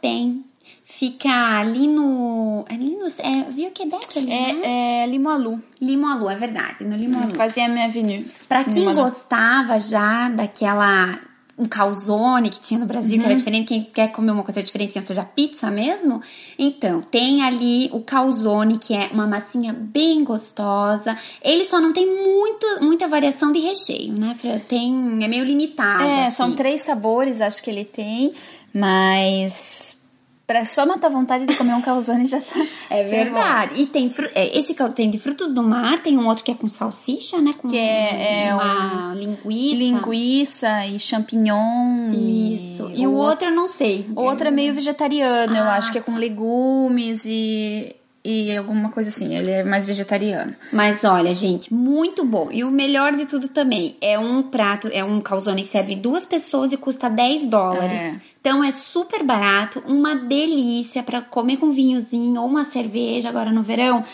Pain. 0.03 0.45
Fica 0.85 1.31
ali 1.59 1.89
no... 1.89 2.67
Ali 2.69 2.95
no... 2.95 3.07
É, 3.07 3.51
viu 3.51 3.71
Quebec 3.71 4.19
ali, 4.19 4.27
né? 4.27 4.61
É, 4.63 5.05
é 5.05 5.07
Limoalu, 5.07 5.63
Limoalu, 5.81 6.29
é 6.29 6.37
verdade, 6.37 6.85
no 6.85 6.95
Limoalu. 6.95 7.35
quase 7.35 7.59
a 7.63 7.69
minha 7.71 7.87
avenue. 7.87 8.27
Pra 8.47 8.63
quem 8.63 8.75
Limoalu. 8.81 9.01
gostava 9.01 9.79
já 9.79 10.29
daquela 10.29 11.19
um 11.59 11.67
calzone 11.67 12.49
que 12.49 12.61
tinha 12.61 12.81
no 12.81 12.87
Brasil, 12.87 13.19
que 13.19 13.25
era 13.25 13.35
diferente, 13.35 13.69
quem 13.69 13.85
quer 13.85 14.09
comer 14.09 14.33
uma 14.33 14.43
coisa 14.43 14.63
diferente, 14.63 14.97
não 14.97 15.03
seja 15.03 15.23
pizza 15.23 15.71
mesmo, 15.71 16.21
então, 16.59 17.03
tem 17.03 17.43
ali 17.43 17.91
o 17.93 18.01
calzone, 18.01 18.79
que 18.79 18.95
é 18.95 19.11
uma 19.13 19.27
massinha 19.27 19.73
bem 19.73 20.25
gostosa. 20.25 21.17
Ele 21.43 21.65
só 21.65 21.81
não 21.81 21.93
tem 21.93 22.07
muito, 22.07 22.67
muita 22.81 23.07
variação 23.07 23.53
de 23.53 23.59
recheio, 23.61 24.13
né, 24.15 24.35
Fran? 24.35 24.59
Tem, 24.61 25.23
é 25.23 25.29
meio 25.29 25.45
limitado, 25.45 26.05
É, 26.05 26.27
assim. 26.27 26.37
são 26.37 26.53
três 26.55 26.83
sabores, 26.83 27.41
acho 27.41 27.63
que 27.63 27.71
ele 27.71 27.85
tem, 27.85 28.33
mas 28.73 29.97
pra 30.47 30.65
só 30.65 30.85
matar 30.85 31.07
a 31.07 31.11
vontade 31.11 31.47
de 31.47 31.57
comer 31.57 31.73
um 31.75 31.81
calzone 31.83 32.27
já 32.27 32.41
tá. 32.41 32.67
É 32.91 33.03
verdade. 33.05 33.75
E 33.83 33.87
tem 33.87 34.11
fru- 34.11 34.29
é, 34.35 34.59
esse 34.59 34.75
calzone 34.75 34.97
tem 34.97 35.11
de 35.11 35.19
frutos 35.19 35.53
do 35.53 35.63
mar, 35.63 36.01
tem 36.01 36.19
um 36.19 36.27
outro 36.27 36.45
que 36.45 36.51
é 36.51 36.55
com 36.55 36.69
salsicha, 36.69 37.41
né? 37.41 37.53
Com 37.57 37.69
Que 37.69 37.79
é- 37.79 38.47
é 38.49 38.55
uma 38.55 39.13
bom. 39.15 39.19
linguiça. 39.19 39.79
Linguiça 39.79 40.87
e 40.87 40.99
champignon. 41.01 42.11
Isso. 42.13 42.91
E 42.95 43.07
o 43.07 43.13
outro 43.15 43.49
eu 43.49 43.53
não 43.55 43.69
sei. 43.69 44.07
O 44.15 44.23
outro 44.23 44.47
é 44.49 44.51
meio 44.51 44.75
vegetariano, 44.75 45.57
eu 45.57 45.65
Ah, 45.65 45.77
acho 45.77 45.91
que 45.93 45.99
é 45.99 46.01
com 46.01 46.15
legumes 46.15 47.25
e. 47.27 47.95
e 48.25 48.57
alguma 48.57 48.89
coisa 48.91 49.09
assim. 49.11 49.35
Ele 49.35 49.51
é 49.51 49.65
mais 49.65 49.85
vegetariano. 49.85 50.55
Mas 50.73 51.03
olha, 51.05 51.35
gente, 51.35 51.73
muito 51.73 52.25
bom. 52.25 52.49
E 52.53 52.63
o 52.63 52.71
melhor 52.71 53.15
de 53.15 53.27
tudo 53.27 53.49
também 53.49 53.97
é 54.01 54.19
um 54.19 54.43
prato, 54.43 54.89
é 54.93 55.03
um 55.03 55.21
calzone 55.21 55.63
que 55.63 55.69
serve 55.69 55.97
duas 55.97 56.25
pessoas 56.25 56.73
e 56.73 56.77
custa 56.77 57.11
10 57.11 57.49
dólares. 57.49 58.01
É. 58.01 58.21
Então 58.41 58.63
é 58.63 58.73
super 58.73 59.23
barato, 59.23 59.83
uma 59.87 60.15
delícia 60.15 61.03
para 61.03 61.21
comer 61.21 61.57
com 61.59 61.71
vinhozinho 61.71 62.41
ou 62.41 62.47
uma 62.49 62.65
cerveja 62.65 63.29
agora 63.29 63.51
no 63.51 63.63
verão. 63.63 64.05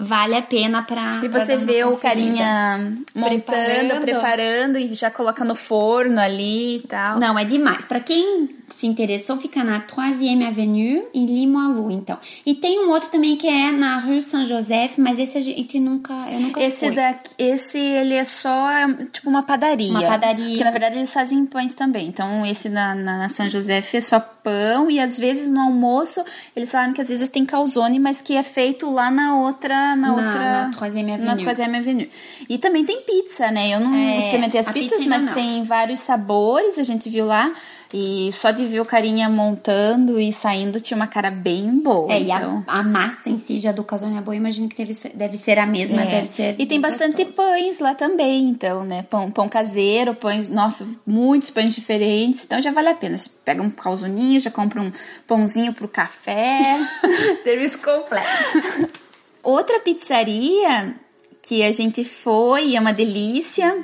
Vale 0.00 0.36
a 0.36 0.42
pena 0.42 0.82
pra. 0.82 1.20
E 1.24 1.28
pra 1.28 1.40
você 1.44 1.56
uma 1.56 1.66
vê 1.66 1.84
o 1.84 1.96
carinha 1.96 2.96
montando, 3.14 3.42
Preparando. 3.42 4.00
preparando. 4.00 4.78
e 4.78 4.94
já 4.94 5.10
coloca 5.10 5.44
no 5.44 5.56
forno 5.56 6.20
ali 6.20 6.76
e 6.76 6.80
tal. 6.86 7.18
Não, 7.18 7.36
é 7.36 7.44
demais. 7.44 7.84
Pra 7.84 7.98
quem 7.98 8.57
se 8.70 8.86
interessou, 8.86 9.36
fica 9.38 9.64
na 9.64 9.80
3e 9.80 10.46
Avenue, 10.46 11.02
em 11.14 11.26
Limoilou, 11.26 11.90
então. 11.90 12.16
E 12.44 12.54
tem 12.54 12.78
um 12.84 12.90
outro 12.90 13.08
também 13.10 13.36
que 13.36 13.46
é 13.46 13.72
na 13.72 13.98
Rue 13.98 14.20
Saint-Joseph, 14.22 14.98
mas 14.98 15.18
esse 15.18 15.38
a 15.38 15.40
gente 15.40 15.80
nunca, 15.80 16.12
eu 16.30 16.40
nunca 16.40 16.62
Esse 16.62 16.86
fui. 16.86 16.94
daqui, 16.94 17.30
esse 17.38 17.78
ele 17.78 18.14
é 18.14 18.24
só 18.24 18.70
é, 18.70 18.86
tipo 19.12 19.28
uma 19.30 19.42
padaria. 19.42 19.90
Uma 19.90 20.02
padaria. 20.02 20.44
Porque 20.48 20.64
na 20.64 20.70
verdade 20.70 20.96
eles 20.96 21.12
fazem 21.12 21.44
pães 21.46 21.72
também. 21.74 22.08
Então 22.08 22.44
esse 22.44 22.68
na, 22.68 22.94
na, 22.94 23.18
na 23.26 23.48
José 23.48 23.78
é 23.92 24.00
só 24.00 24.20
pão 24.20 24.90
e 24.90 25.00
às 25.00 25.18
vezes 25.18 25.50
no 25.50 25.60
almoço 25.60 26.22
eles 26.54 26.70
falaram 26.70 26.92
que 26.92 27.00
às 27.00 27.08
vezes 27.08 27.28
tem 27.28 27.44
calzone, 27.46 27.98
mas 27.98 28.20
que 28.22 28.36
é 28.36 28.42
feito 28.42 28.88
lá 28.90 29.10
na 29.10 29.36
outra 29.36 29.96
na, 29.96 30.08
Na- 30.08 30.12
outra 30.12 30.38
na 30.68 30.70
3e 30.72 31.02
na 31.18 31.32
Avenue. 31.32 31.44
3e 31.46 31.76
Avenue. 31.76 32.10
E 32.48 32.58
também 32.58 32.84
tem 32.84 33.02
pizza, 33.02 33.50
né? 33.50 33.74
Eu 33.74 33.80
não 33.80 33.94
É, 33.94 34.18
experimentei 34.18 34.60
as 34.60 34.70
pizzas, 34.70 34.98
pizza 34.98 35.08
mas 35.10 35.24
não. 35.26 35.32
tem 35.34 35.62
vários 35.62 36.00
sabores, 36.00 36.78
a 36.78 36.82
gente 36.82 37.08
viu 37.08 37.24
lá. 37.26 37.52
E 37.92 38.30
só 38.32 38.50
de 38.50 38.66
ver 38.66 38.80
o 38.80 38.84
carinha 38.84 39.30
montando 39.30 40.20
e 40.20 40.30
saindo 40.30 40.78
tinha 40.78 40.94
uma 40.94 41.06
cara 41.06 41.30
bem 41.30 41.78
boa. 41.78 42.12
É, 42.12 42.20
e 42.20 42.30
então. 42.30 42.62
a, 42.66 42.80
a 42.80 42.82
massa 42.82 43.30
em 43.30 43.38
si 43.38 43.58
já 43.58 43.72
do 43.72 43.82
calzone 43.82 44.18
é 44.18 44.20
boa, 44.20 44.36
imagino 44.36 44.68
que 44.68 44.76
deve 44.76 44.92
ser, 44.92 45.10
deve 45.14 45.36
ser 45.38 45.58
a 45.58 45.64
mesma, 45.64 46.02
É. 46.02 46.06
deve 46.06 46.28
ser. 46.28 46.54
E 46.58 46.66
tem 46.66 46.78
bastante 46.80 47.24
gostoso. 47.24 47.48
pães 47.48 47.78
lá 47.78 47.94
também, 47.94 48.44
então, 48.44 48.84
né? 48.84 49.04
Pão, 49.08 49.30
pão 49.30 49.48
caseiro, 49.48 50.14
pães, 50.14 50.48
nossa, 50.48 50.86
muitos 51.06 51.48
pães 51.48 51.74
diferentes, 51.74 52.44
então 52.44 52.60
já 52.60 52.70
vale 52.72 52.88
a 52.88 52.94
pena. 52.94 53.16
Você 53.16 53.30
pega 53.42 53.62
um 53.62 53.70
calzoninho, 53.70 54.38
já 54.38 54.50
compra 54.50 54.82
um 54.82 54.92
pãozinho 55.26 55.72
pro 55.72 55.88
café. 55.88 56.78
Serviço 57.42 57.78
completo. 57.78 58.90
Outra 59.42 59.80
pizzaria 59.80 60.94
que 61.40 61.62
a 61.62 61.72
gente 61.72 62.04
foi 62.04 62.76
é 62.76 62.80
uma 62.80 62.92
delícia 62.92 63.78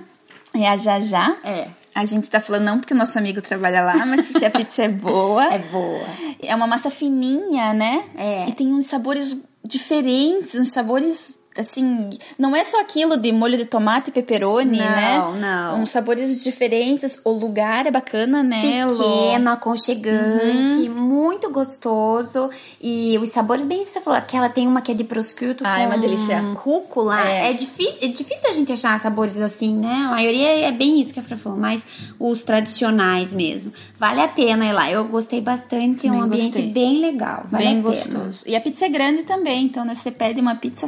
é 0.55 0.69
a 0.69 0.77
Jajá. 0.77 1.37
É. 1.43 1.69
A 1.95 2.05
gente 2.05 2.29
tá 2.29 2.41
falando 2.41 2.65
não 2.65 2.79
porque 2.79 2.93
o 2.93 2.97
nosso 2.97 3.17
amigo 3.19 3.41
trabalha 3.41 3.83
lá, 3.83 4.05
mas 4.05 4.27
porque 4.27 4.45
a 4.45 4.51
pizza 4.51 4.83
é 4.83 4.89
boa. 4.89 5.45
É 5.55 5.59
boa. 5.59 6.05
É 6.43 6.55
uma 6.55 6.67
massa 6.67 6.91
fininha, 6.91 7.73
né? 7.73 8.05
É. 8.17 8.49
E 8.49 8.53
tem 8.53 8.73
uns 8.73 8.87
sabores 8.87 9.37
diferentes, 9.65 10.57
uns 10.57 10.71
sabores 10.71 11.39
assim, 11.57 12.11
não 12.39 12.55
é 12.57 12.65
só 12.65 12.81
aquilo 12.81 13.17
de 13.17 13.31
molho 13.33 13.57
de 13.57 13.65
tomate 13.65 14.11
e 14.11 14.13
pepperoni, 14.13 14.79
Não, 14.79 15.33
né? 15.35 15.41
não. 15.41 15.81
Uns 15.81 15.91
sabores 15.91 16.43
diferentes. 16.43 17.21
O 17.25 17.31
lugar 17.31 17.87
é 17.87 17.91
bacana, 17.91 18.43
né? 18.43 18.61
Pequeno, 18.87 19.51
aconchegante, 19.51 20.89
muito 20.89 21.51
gostoso. 21.51 22.51
E 22.81 23.17
os 23.19 23.31
sabores, 23.31 23.65
bem 23.65 23.83
isso 23.83 23.93
que 23.93 23.99
você 23.99 24.01
falou, 24.05 24.19
aquela 24.19 24.49
tem 24.49 24.67
uma 24.67 24.81
que 24.81 24.93
é 24.93 24.95
de 24.95 25.05
prosciutto 25.05 25.65
Ah, 25.67 25.77
com 25.77 25.83
é 25.83 25.87
uma 25.87 25.99
delícia. 25.99 26.41
rúcula. 26.55 27.21
É. 27.29 27.51
É. 27.51 27.53
difícil, 27.53 27.99
é 28.03 28.09
difícil 28.09 28.49
a 28.51 28.53
gente 28.53 28.73
achar 28.73 28.99
sabores 29.01 29.37
assim, 29.41 29.77
né? 29.77 29.93
A 30.07 30.11
maioria 30.11 30.67
é 30.67 30.73
bem 30.73 31.01
isso 31.01 31.13
que 31.13 31.21
a 31.21 31.23
Fran 31.23 31.37
falou, 31.37 31.59
mas 31.59 31.85
os 32.19 32.43
tradicionais 32.43 33.33
mesmo. 33.33 33.73
Vale 33.99 34.21
a 34.21 34.29
pena 34.29 34.65
ir 34.67 34.73
lá. 34.73 34.91
Eu 34.91 35.05
gostei 35.05 35.41
bastante, 35.41 36.07
é 36.07 36.11
um 36.13 36.23
ambiente 36.23 36.53
gostei. 36.55 36.71
bem 36.73 37.01
legal. 37.01 37.45
Vale 37.51 37.65
Bem 37.65 37.83
gostoso. 37.83 38.43
E 38.47 38.55
a 38.57 38.61
pizza 38.61 38.87
é 38.87 38.89
grande 38.89 39.23
também, 39.23 39.65
então 39.67 39.85
né, 39.85 39.95
você 39.95 40.11
pede 40.11 40.41
uma 40.41 40.55
pizza 40.57 40.87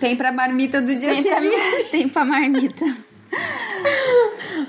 Tem 0.00 0.16
pra 0.16 0.32
marmita 0.32 0.80
do 0.80 0.94
dia 0.94 1.14
tem 1.14 1.22
pra, 1.22 1.40
tem 1.90 2.08
pra 2.08 2.24
marmita. 2.24 2.96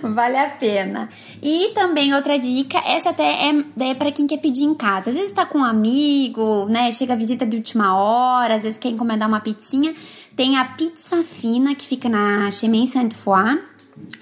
Vale 0.02 0.38
a 0.38 0.50
pena. 0.50 1.10
E 1.42 1.72
também 1.74 2.14
outra 2.14 2.38
dica, 2.38 2.78
essa 2.86 3.10
até 3.10 3.50
é, 3.50 3.90
é 3.90 3.94
pra 3.94 4.12
quem 4.12 4.28
quer 4.28 4.38
pedir 4.38 4.64
em 4.64 4.74
casa. 4.74 5.10
Às 5.10 5.16
vezes 5.16 5.34
tá 5.34 5.46
com 5.46 5.60
um 5.60 5.64
amigo, 5.64 6.66
né? 6.66 6.92
Chega 6.92 7.14
a 7.14 7.18
visita 7.18 7.46
de 7.46 7.58
última 7.58 7.96
hora, 7.96 8.56
às 8.56 8.64
vezes 8.64 8.78
quer 8.78 8.90
encomendar 8.90 9.28
uma 9.28 9.40
pizzinha. 9.40 9.94
Tem 10.36 10.58
a 10.58 10.66
pizza 10.66 11.24
fina 11.24 11.76
que 11.76 11.86
fica 11.86 12.10
na 12.10 12.50
Chemin 12.52 12.88
Sainte-Foy. 12.88 13.60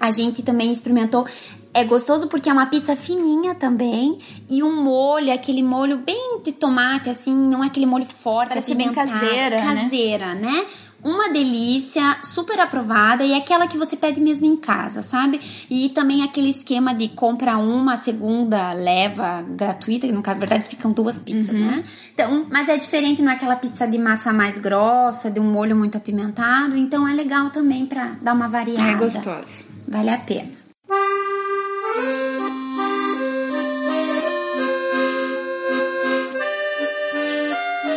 A 0.00 0.10
gente 0.10 0.42
também 0.42 0.72
experimentou. 0.72 1.26
É 1.76 1.84
gostoso 1.84 2.26
porque 2.28 2.48
é 2.48 2.52
uma 2.52 2.66
pizza 2.66 2.96
fininha 2.96 3.54
também. 3.54 4.18
E 4.48 4.62
um 4.62 4.82
molho, 4.82 5.32
aquele 5.32 5.62
molho 5.62 5.98
bem 5.98 6.40
de 6.42 6.52
tomate, 6.52 7.10
assim, 7.10 7.34
não 7.34 7.62
é 7.62 7.66
aquele 7.66 7.84
molho 7.86 8.06
forte. 8.12 8.48
Parece 8.48 8.74
bem 8.74 8.88
apimentado. 8.88 9.20
caseira, 9.20 9.60
né? 9.60 9.82
Caseira, 9.82 10.34
né? 10.34 10.66
Uma 11.04 11.28
delícia, 11.28 12.16
super 12.24 12.58
aprovada 12.58 13.22
e 13.22 13.34
aquela 13.34 13.68
que 13.68 13.76
você 13.76 13.94
pede 13.96 14.20
mesmo 14.20 14.46
em 14.46 14.56
casa, 14.56 15.02
sabe? 15.02 15.38
E 15.70 15.90
também 15.90 16.24
aquele 16.24 16.48
esquema 16.48 16.94
de 16.94 17.08
compra 17.10 17.58
uma, 17.58 17.92
a 17.92 17.96
segunda 17.98 18.72
leva 18.72 19.42
gratuita, 19.42 20.06
que 20.06 20.12
no 20.12 20.22
caso, 20.22 20.40
na 20.40 20.46
verdade, 20.46 20.66
ficam 20.66 20.90
duas 20.90 21.20
pizzas, 21.20 21.54
Uhum. 21.54 21.60
né? 21.60 21.84
Então, 22.12 22.46
mas 22.50 22.68
é 22.70 22.76
diferente, 22.78 23.20
não 23.22 23.30
é 23.30 23.34
aquela 23.34 23.54
pizza 23.54 23.86
de 23.86 23.98
massa 23.98 24.32
mais 24.32 24.56
grossa, 24.58 25.30
de 25.30 25.38
um 25.38 25.44
molho 25.44 25.76
muito 25.76 25.96
apimentado, 25.96 26.74
então 26.76 27.06
é 27.06 27.12
legal 27.12 27.50
também 27.50 27.84
pra 27.86 28.16
dar 28.22 28.32
uma 28.32 28.48
variada. 28.48 28.90
É 28.90 28.94
gostoso. 28.94 29.66
Vale 29.86 30.10
a 30.10 30.18
pena. 30.18 30.55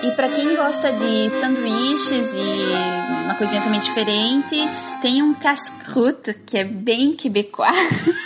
E 0.09 0.11
pra 0.15 0.27
quem 0.27 0.55
gosta 0.55 0.91
de 0.91 1.29
sanduíches 1.29 2.33
e 2.33 3.25
uma 3.25 3.35
coisinha 3.35 3.61
também 3.61 3.79
diferente, 3.79 4.55
tem 5.03 5.21
um 5.21 5.35
casse-croûte 5.35 6.33
que 6.47 6.57
é 6.57 6.63
bem 6.63 7.15
quebecois. 7.15 7.75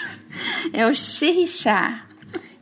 é 0.71 0.87
o 0.87 0.95
chirichá. 0.95 2.05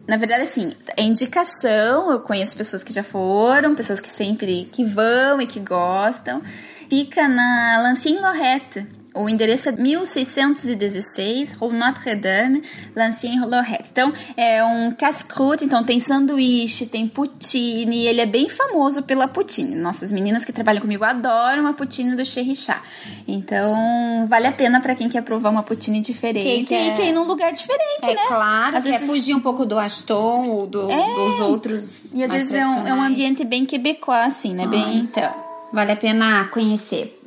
Na 0.08 0.18
verdade, 0.18 0.42
assim, 0.42 0.74
é 0.98 1.04
indicação. 1.04 2.10
Eu 2.10 2.22
conheço 2.22 2.58
pessoas 2.58 2.84
que 2.84 2.92
já 2.92 3.04
foram, 3.04 3.76
pessoas 3.76 4.00
que 4.00 4.10
sempre 4.10 4.68
que 4.72 4.84
vão 4.84 5.40
e 5.40 5.46
que 5.46 5.60
gostam. 5.60 6.42
Fica 6.90 7.28
na 7.28 7.80
Lancien 7.84 8.20
Lorette. 8.20 8.88
O 9.14 9.28
endereço 9.28 9.68
é 9.68 9.74
1616, 9.74 11.54
Rue 11.54 11.74
Notre-Dame, 11.74 12.64
Lancien 12.96 13.42
Lorette. 13.46 13.90
Então, 13.92 14.14
é 14.38 14.64
um 14.64 14.92
casse-croûte, 14.94 15.66
então 15.66 15.84
tem 15.84 16.00
sanduíche, 16.00 16.86
tem 16.86 17.08
poutine, 17.08 18.06
ele 18.06 18.22
é 18.22 18.26
bem 18.26 18.48
famoso 18.48 19.04
pela 19.04 19.28
poutine. 19.28 19.76
Nossas 19.76 20.12
meninas 20.14 20.46
que 20.46 20.54
trabalham 20.54 20.82
comigo 20.82 21.04
adoram 21.04 21.68
a 21.68 21.74
poutine 21.74 22.16
do 22.16 22.24
Cherichá. 22.24 22.82
Então, 23.28 24.26
vale 24.30 24.48
a 24.48 24.52
pena 24.54 24.80
pra 24.80 24.96
quem 24.96 25.10
quer 25.10 25.22
provar 25.24 25.50
uma 25.50 25.64
poutine 25.64 26.00
diferente 26.00 26.44
Quem 26.44 26.64
quer- 26.66 26.88
e 26.88 26.96
quer 26.96 27.08
ir 27.10 27.12
num 27.14 27.26
lugar 27.28 27.52
diferente, 27.52 28.04
É 28.04 28.14
né? 28.14 28.22
claro, 28.28 28.78
Às 28.78 28.86
vezes- 28.86 29.08
fugir 29.08 29.36
um 29.36 29.40
pouco 29.42 29.66
do 29.66 29.78
Aston 29.78 30.48
ou 30.50 30.68
do- 30.68 30.88
dos 30.88 31.40
outros. 31.42 32.14
E 32.14 32.24
às 32.24 32.32
vezes 32.32 32.54
é 32.54 32.66
um, 32.66 32.88
é 32.88 32.94
um 32.94 33.02
ambiente 33.02 33.44
bem 33.44 33.66
quebecois, 33.66 34.28
assim, 34.28 34.54
né? 34.54 34.64
Ah, 34.66 34.68
Bem... 34.68 34.98
então, 35.00 35.34
vale 35.74 35.92
a 35.92 35.96
pena 35.98 36.46
conhecer. 36.46 37.20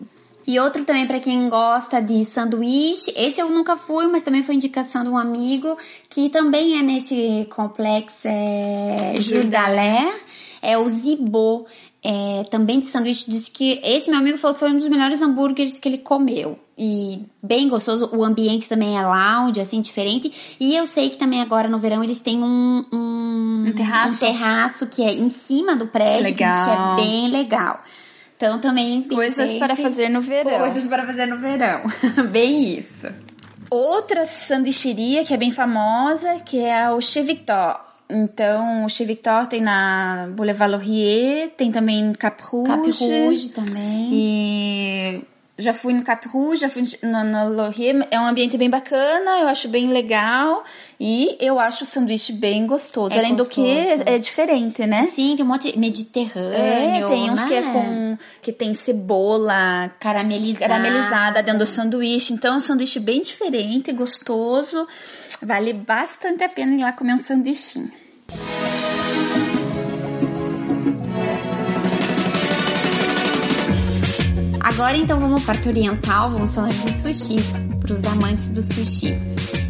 E 0.47 0.59
outro 0.61 0.85
também 0.85 1.07
para 1.07 1.19
quem 1.19 1.49
gosta 1.49 2.01
de 2.01 2.25
sanduíche, 2.25 3.13
esse 3.17 3.41
eu 3.41 3.49
nunca 3.49 3.77
fui, 3.77 4.07
mas 4.07 4.23
também 4.23 4.43
foi 4.43 4.55
indicação 4.55 5.03
de 5.03 5.11
um 5.11 5.17
amigo 5.17 5.77
que 6.09 6.29
também 6.29 6.79
é 6.79 6.83
nesse 6.83 7.47
complexo 7.55 8.27
é, 8.27 9.15
Jules 9.21 9.49
Dallaire, 9.49 10.15
é 10.61 10.77
o 10.77 10.89
Zibo, 10.89 11.67
é, 12.03 12.45
também 12.51 12.79
de 12.79 12.85
sanduíche, 12.85 13.31
disse 13.31 13.51
que 13.51 13.81
esse 13.83 14.11
meu 14.11 14.19
amigo 14.19 14.37
falou 14.37 14.55
que 14.55 14.61
foi 14.61 14.71
um 14.71 14.77
dos 14.77 14.89
melhores 14.89 15.23
hambúrgueres 15.23 15.79
que 15.79 15.89
ele 15.89 15.99
comeu. 15.99 16.59
E 16.77 17.23
bem 17.43 17.69
gostoso, 17.69 18.11
o 18.13 18.23
ambiente 18.23 18.69
também 18.69 18.99
é 18.99 19.07
lounge, 19.07 19.61
assim, 19.61 19.81
diferente. 19.81 20.31
E 20.61 20.75
eu 20.75 20.87
sei 20.87 21.09
que 21.09 21.17
também 21.17 21.41
agora 21.41 21.69
no 21.69 21.79
verão 21.79 22.03
eles 22.03 22.19
têm 22.19 22.43
um, 22.43 22.85
um, 22.93 23.65
Um 23.69 23.73
terraço? 23.73 24.15
um 24.15 24.19
terraço 24.19 24.87
que 24.89 25.03
é 25.03 25.13
em 25.13 25.31
cima 25.31 25.77
do 25.77 25.87
prédio, 25.87 26.35
que 26.35 26.45
diz 26.45 26.61
que 26.61 26.71
Legal. 26.71 26.93
é 26.93 26.97
bem 26.97 27.31
legal. 27.31 27.81
Então 28.37 28.59
também 28.61 29.03
tem 29.03 29.17
Coisas 29.17 29.57
para 29.57 29.76
fazer 29.76 30.09
no 30.09 30.21
verão. 30.21 30.59
Coisas 30.59 30.87
para 30.87 31.07
fazer 31.07 31.26
no 31.26 31.38
verão. 31.38 31.83
bem 32.31 32.79
isso. 32.79 33.07
Outra 33.71 34.26
sanduicheria 34.26 35.25
que 35.25 35.33
é 35.33 35.37
bem 35.37 35.50
famosa, 35.50 36.41
que 36.45 36.61
é 36.61 36.91
o 36.91 37.00
Chez 37.00 37.26
Victor. 37.26 37.81
Então, 38.09 38.85
o 38.85 38.88
Chez 38.88 39.07
Victor 39.07 39.47
tem 39.47 39.61
na 39.61 40.29
Boulevard 40.31 40.73
Laurier, 40.73 41.50
tem 41.57 41.73
também 41.73 42.12
Cap 42.12 42.43
Rouge. 42.43 42.69
Cap 42.69 42.91
Rouge 42.91 43.49
também. 43.49 44.11
E 44.12 45.25
já 45.56 45.73
fui 45.73 45.92
no 45.92 46.02
Cap 46.02 46.26
Rouge, 46.28 46.62
já 46.62 46.68
fui 46.68 46.82
no, 47.02 47.25
no 47.25 47.49
Laurier. 47.54 48.06
É 48.11 48.18
um 48.18 48.26
ambiente 48.26 48.58
bem 48.58 48.68
bacana, 48.68 49.38
eu 49.40 49.49
acho 49.49 49.68
bem 49.68 49.88
legal. 49.88 50.64
E 50.99 51.37
eu 51.40 51.61
acho 51.61 51.84
o 51.84 51.87
sanduíche 51.87 52.32
bem 52.32 52.66
gostoso. 52.66 53.14
É 53.14 53.18
Além 53.18 53.34
do 53.34 53.46
que, 53.46 53.62
gostoso. 53.62 54.02
é 54.06 54.18
diferente, 54.18 54.84
né? 54.87 55.06
Sim, 55.06 55.37
tem 55.37 55.44
um 55.44 55.49
monte 55.49 55.78
mediterrâneo. 55.78 57.06
É, 57.06 57.08
tem 57.08 57.30
uns 57.30 57.42
né? 57.42 57.49
que 57.49 57.54
é 57.54 57.62
com 57.62 58.18
que 58.42 58.52
tem 58.52 58.75
cebola 58.75 59.90
caramelizada. 60.00 60.66
caramelizada 60.66 61.42
dentro 61.42 61.61
do 61.61 61.66
sanduíche. 61.66 62.32
Então 62.32 62.54
é 62.54 62.56
um 62.56 62.61
sanduíche 62.61 62.99
bem 62.99 63.20
diferente, 63.20 63.92
gostoso. 63.92 64.87
Vale 65.40 65.73
bastante 65.73 66.42
a 66.42 66.49
pena 66.49 66.75
ir 66.75 66.82
lá 66.82 66.92
comer 66.92 67.14
um 67.14 67.18
sanduichinho. 67.18 68.03
Agora 74.75 74.97
então 74.97 75.21
vamos 75.21 75.45
para 75.45 75.54
parte 75.54 75.69
oriental, 75.69 76.33
vamos 76.33 76.52
falar 76.52 76.69
de 76.69 76.90
sushis, 77.00 77.49
para 77.81 77.93
os 77.93 78.02
amantes 78.02 78.50
do 78.50 78.61
sushi. 78.61 79.16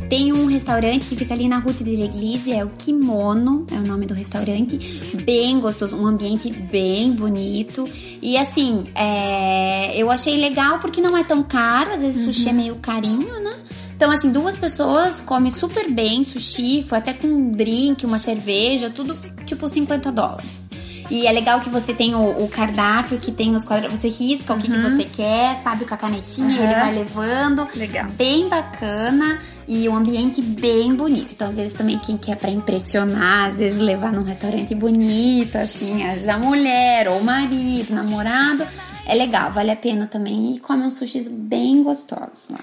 Tem 0.08 0.32
um 0.32 0.46
restaurante 0.46 1.06
que 1.06 1.14
fica 1.14 1.34
ali 1.34 1.46
na 1.46 1.58
Ruta 1.58 1.84
de 1.84 1.94
L'Eglise, 1.94 2.52
é 2.52 2.64
o 2.64 2.70
Kimono, 2.70 3.66
é 3.70 3.74
o 3.74 3.82
nome 3.82 4.06
do 4.06 4.14
restaurante. 4.14 4.78
Bem 5.22 5.60
gostoso, 5.60 5.94
um 5.94 6.06
ambiente 6.06 6.50
bem 6.50 7.12
bonito. 7.12 7.86
E 8.22 8.38
assim, 8.38 8.84
é, 8.94 9.94
eu 9.94 10.10
achei 10.10 10.38
legal 10.38 10.78
porque 10.78 11.02
não 11.02 11.14
é 11.18 11.22
tão 11.22 11.42
caro, 11.42 11.92
às 11.92 12.00
vezes 12.00 12.26
uhum. 12.26 12.32
sushi 12.32 12.48
é 12.48 12.52
meio 12.54 12.76
carinho, 12.76 13.40
né? 13.42 13.58
Então, 13.94 14.10
assim, 14.10 14.32
duas 14.32 14.56
pessoas 14.56 15.20
comem 15.20 15.52
super 15.52 15.90
bem 15.90 16.24
sushi, 16.24 16.82
foi 16.82 16.96
até 16.96 17.12
com 17.12 17.28
um 17.28 17.52
drink, 17.52 18.06
uma 18.06 18.18
cerveja, 18.18 18.88
tudo 18.88 19.14
tipo 19.44 19.68
50 19.68 20.10
dólares. 20.10 20.70
E 21.10 21.26
é 21.26 21.32
legal 21.32 21.60
que 21.60 21.68
você 21.68 21.92
tem 21.92 22.14
o, 22.14 22.44
o 22.44 22.48
cardápio, 22.48 23.18
que 23.18 23.30
tem 23.30 23.54
os 23.54 23.64
quadros, 23.64 23.92
você 23.92 24.08
risca 24.08 24.52
uhum. 24.52 24.58
o 24.58 24.62
que, 24.62 24.70
que, 24.70 24.76
uhum. 24.76 24.90
você 24.90 25.04
quer, 25.04 25.60
sabe, 25.62 25.84
com 25.84 25.94
a 25.94 25.96
canetinha, 25.96 26.58
uhum. 26.58 26.64
ele 26.64 26.74
vai 26.74 26.94
levando. 26.94 27.68
Legal. 27.74 28.06
Bem 28.16 28.48
bacana 28.48 29.38
e 29.66 29.88
um 29.88 29.96
ambiente 29.96 30.40
bem 30.42 30.94
bonito. 30.94 31.32
Então, 31.32 31.48
às 31.48 31.56
vezes 31.56 31.72
também 31.72 31.98
quem 31.98 32.16
quer 32.16 32.36
para 32.36 32.50
impressionar, 32.50 33.50
às 33.50 33.56
vezes 33.56 33.80
levar 33.80 34.12
num 34.12 34.22
restaurante 34.22 34.74
bonito, 34.74 35.56
assim, 35.56 36.04
às 36.04 36.14
vezes 36.14 36.28
a 36.28 36.38
mulher 36.38 37.08
ou 37.08 37.18
o 37.18 37.24
marido, 37.24 37.94
namorado, 37.94 38.66
é 39.06 39.14
legal, 39.14 39.52
vale 39.52 39.70
a 39.70 39.76
pena 39.76 40.06
também. 40.06 40.54
E 40.54 40.60
come 40.60 40.84
uns 40.84 40.94
sushis 40.94 41.28
bem 41.28 41.82
gostosos 41.82 42.48
lá. 42.50 42.58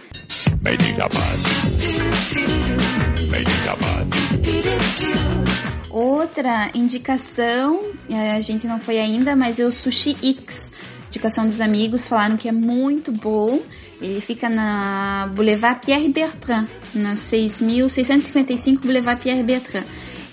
Outra 5.92 6.72
indicação, 6.74 7.82
a 8.10 8.40
gente 8.40 8.66
não 8.66 8.80
foi 8.80 8.98
ainda, 8.98 9.36
mas 9.36 9.60
é 9.60 9.66
o 9.66 9.72
Sushi 9.72 10.16
X. 10.24 10.72
Indicação 11.08 11.46
dos 11.46 11.60
amigos, 11.60 12.08
falaram 12.08 12.38
que 12.38 12.48
é 12.48 12.52
muito 12.54 13.12
bom. 13.12 13.60
Ele 14.02 14.22
fica 14.22 14.48
na 14.48 15.30
Boulevard 15.36 15.86
Pierre 15.86 16.08
Bertrand, 16.08 16.66
na 16.94 17.16
6.655 17.16 18.80
Boulevard 18.80 19.22
Pierre 19.22 19.44
Bertrand. 19.44 19.84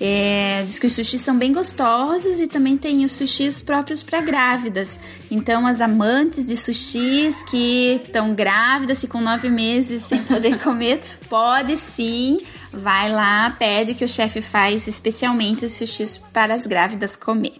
É, 0.00 0.62
diz 0.64 0.78
que 0.78 0.86
os 0.86 0.92
sushis 0.92 1.20
são 1.20 1.36
bem 1.36 1.52
gostosos 1.52 2.38
e 2.38 2.46
também 2.46 2.76
tem 2.76 3.04
os 3.04 3.10
sushis 3.10 3.60
próprios 3.60 4.00
para 4.00 4.20
grávidas. 4.20 4.96
Então, 5.28 5.66
as 5.66 5.80
amantes 5.80 6.46
de 6.46 6.56
sushis 6.56 7.42
que 7.50 8.00
estão 8.04 8.32
grávidas 8.32 9.02
e 9.02 9.08
com 9.08 9.20
nove 9.20 9.50
meses 9.50 10.04
sem 10.04 10.22
poder 10.22 10.56
comer, 10.62 11.00
pode 11.28 11.76
sim 11.76 12.38
Vai 12.72 13.10
lá, 13.10 13.50
pede 13.58 13.94
que 13.94 14.04
o 14.04 14.08
chefe 14.08 14.40
faz 14.40 14.86
especialmente 14.86 15.64
os 15.64 15.72
sushis 15.72 16.18
para 16.32 16.54
as 16.54 16.66
grávidas 16.66 17.16
comer. 17.16 17.58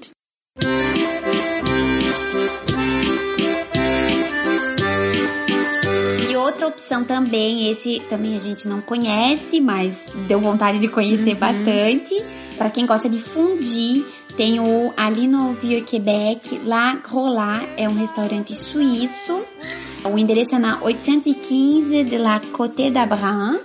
E 6.29 6.37
outra 6.37 6.67
opção 6.67 7.05
também, 7.05 7.71
esse 7.71 8.01
também 8.09 8.37
a 8.37 8.39
gente 8.39 8.69
não 8.69 8.81
conhece, 8.81 9.61
mas 9.61 10.07
deu 10.27 10.41
vontade 10.41 10.79
de 10.79 10.89
conhecer 10.89 11.33
uhum. 11.33 11.39
bastante. 11.39 12.23
Para 12.57 12.71
quem 12.71 12.87
gosta 12.87 13.09
de 13.09 13.19
fundir, 13.19 14.05
tem 14.37 14.61
o 14.61 14.93
ali 14.97 15.27
no 15.29 15.53
Vieux 15.55 15.89
Quebec, 15.89 16.61
La 16.65 16.97
Grolat, 16.97 17.69
é 17.77 17.89
um 17.89 17.95
restaurante 17.95 18.55
suíço. 18.55 19.45
O 20.05 20.19
endereço 20.19 20.55
é 20.55 20.59
na 20.59 20.83
815 20.83 22.05
de 22.05 22.19
la 22.19 22.41
Côte 22.41 22.91
d'Abraham 22.91 23.59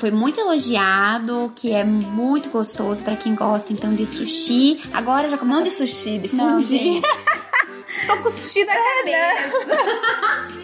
foi 0.00 0.10
muito 0.10 0.40
elogiado, 0.40 1.52
que 1.54 1.72
é 1.72 1.84
muito 1.84 2.48
gostoso 2.48 3.04
para 3.04 3.16
quem 3.16 3.34
gosta 3.34 3.70
então 3.70 3.94
de 3.94 4.06
sushi. 4.06 4.80
Agora 4.94 5.28
já 5.28 5.36
começou... 5.36 5.58
Não 5.58 5.62
de 5.62 5.70
sushi, 5.70 6.18
de 6.18 6.28
fundi. 6.28 7.02
Tô 8.06 8.16
com 8.16 8.30
sushi 8.30 8.64
na 8.64 8.72
cabeça. 8.72 10.50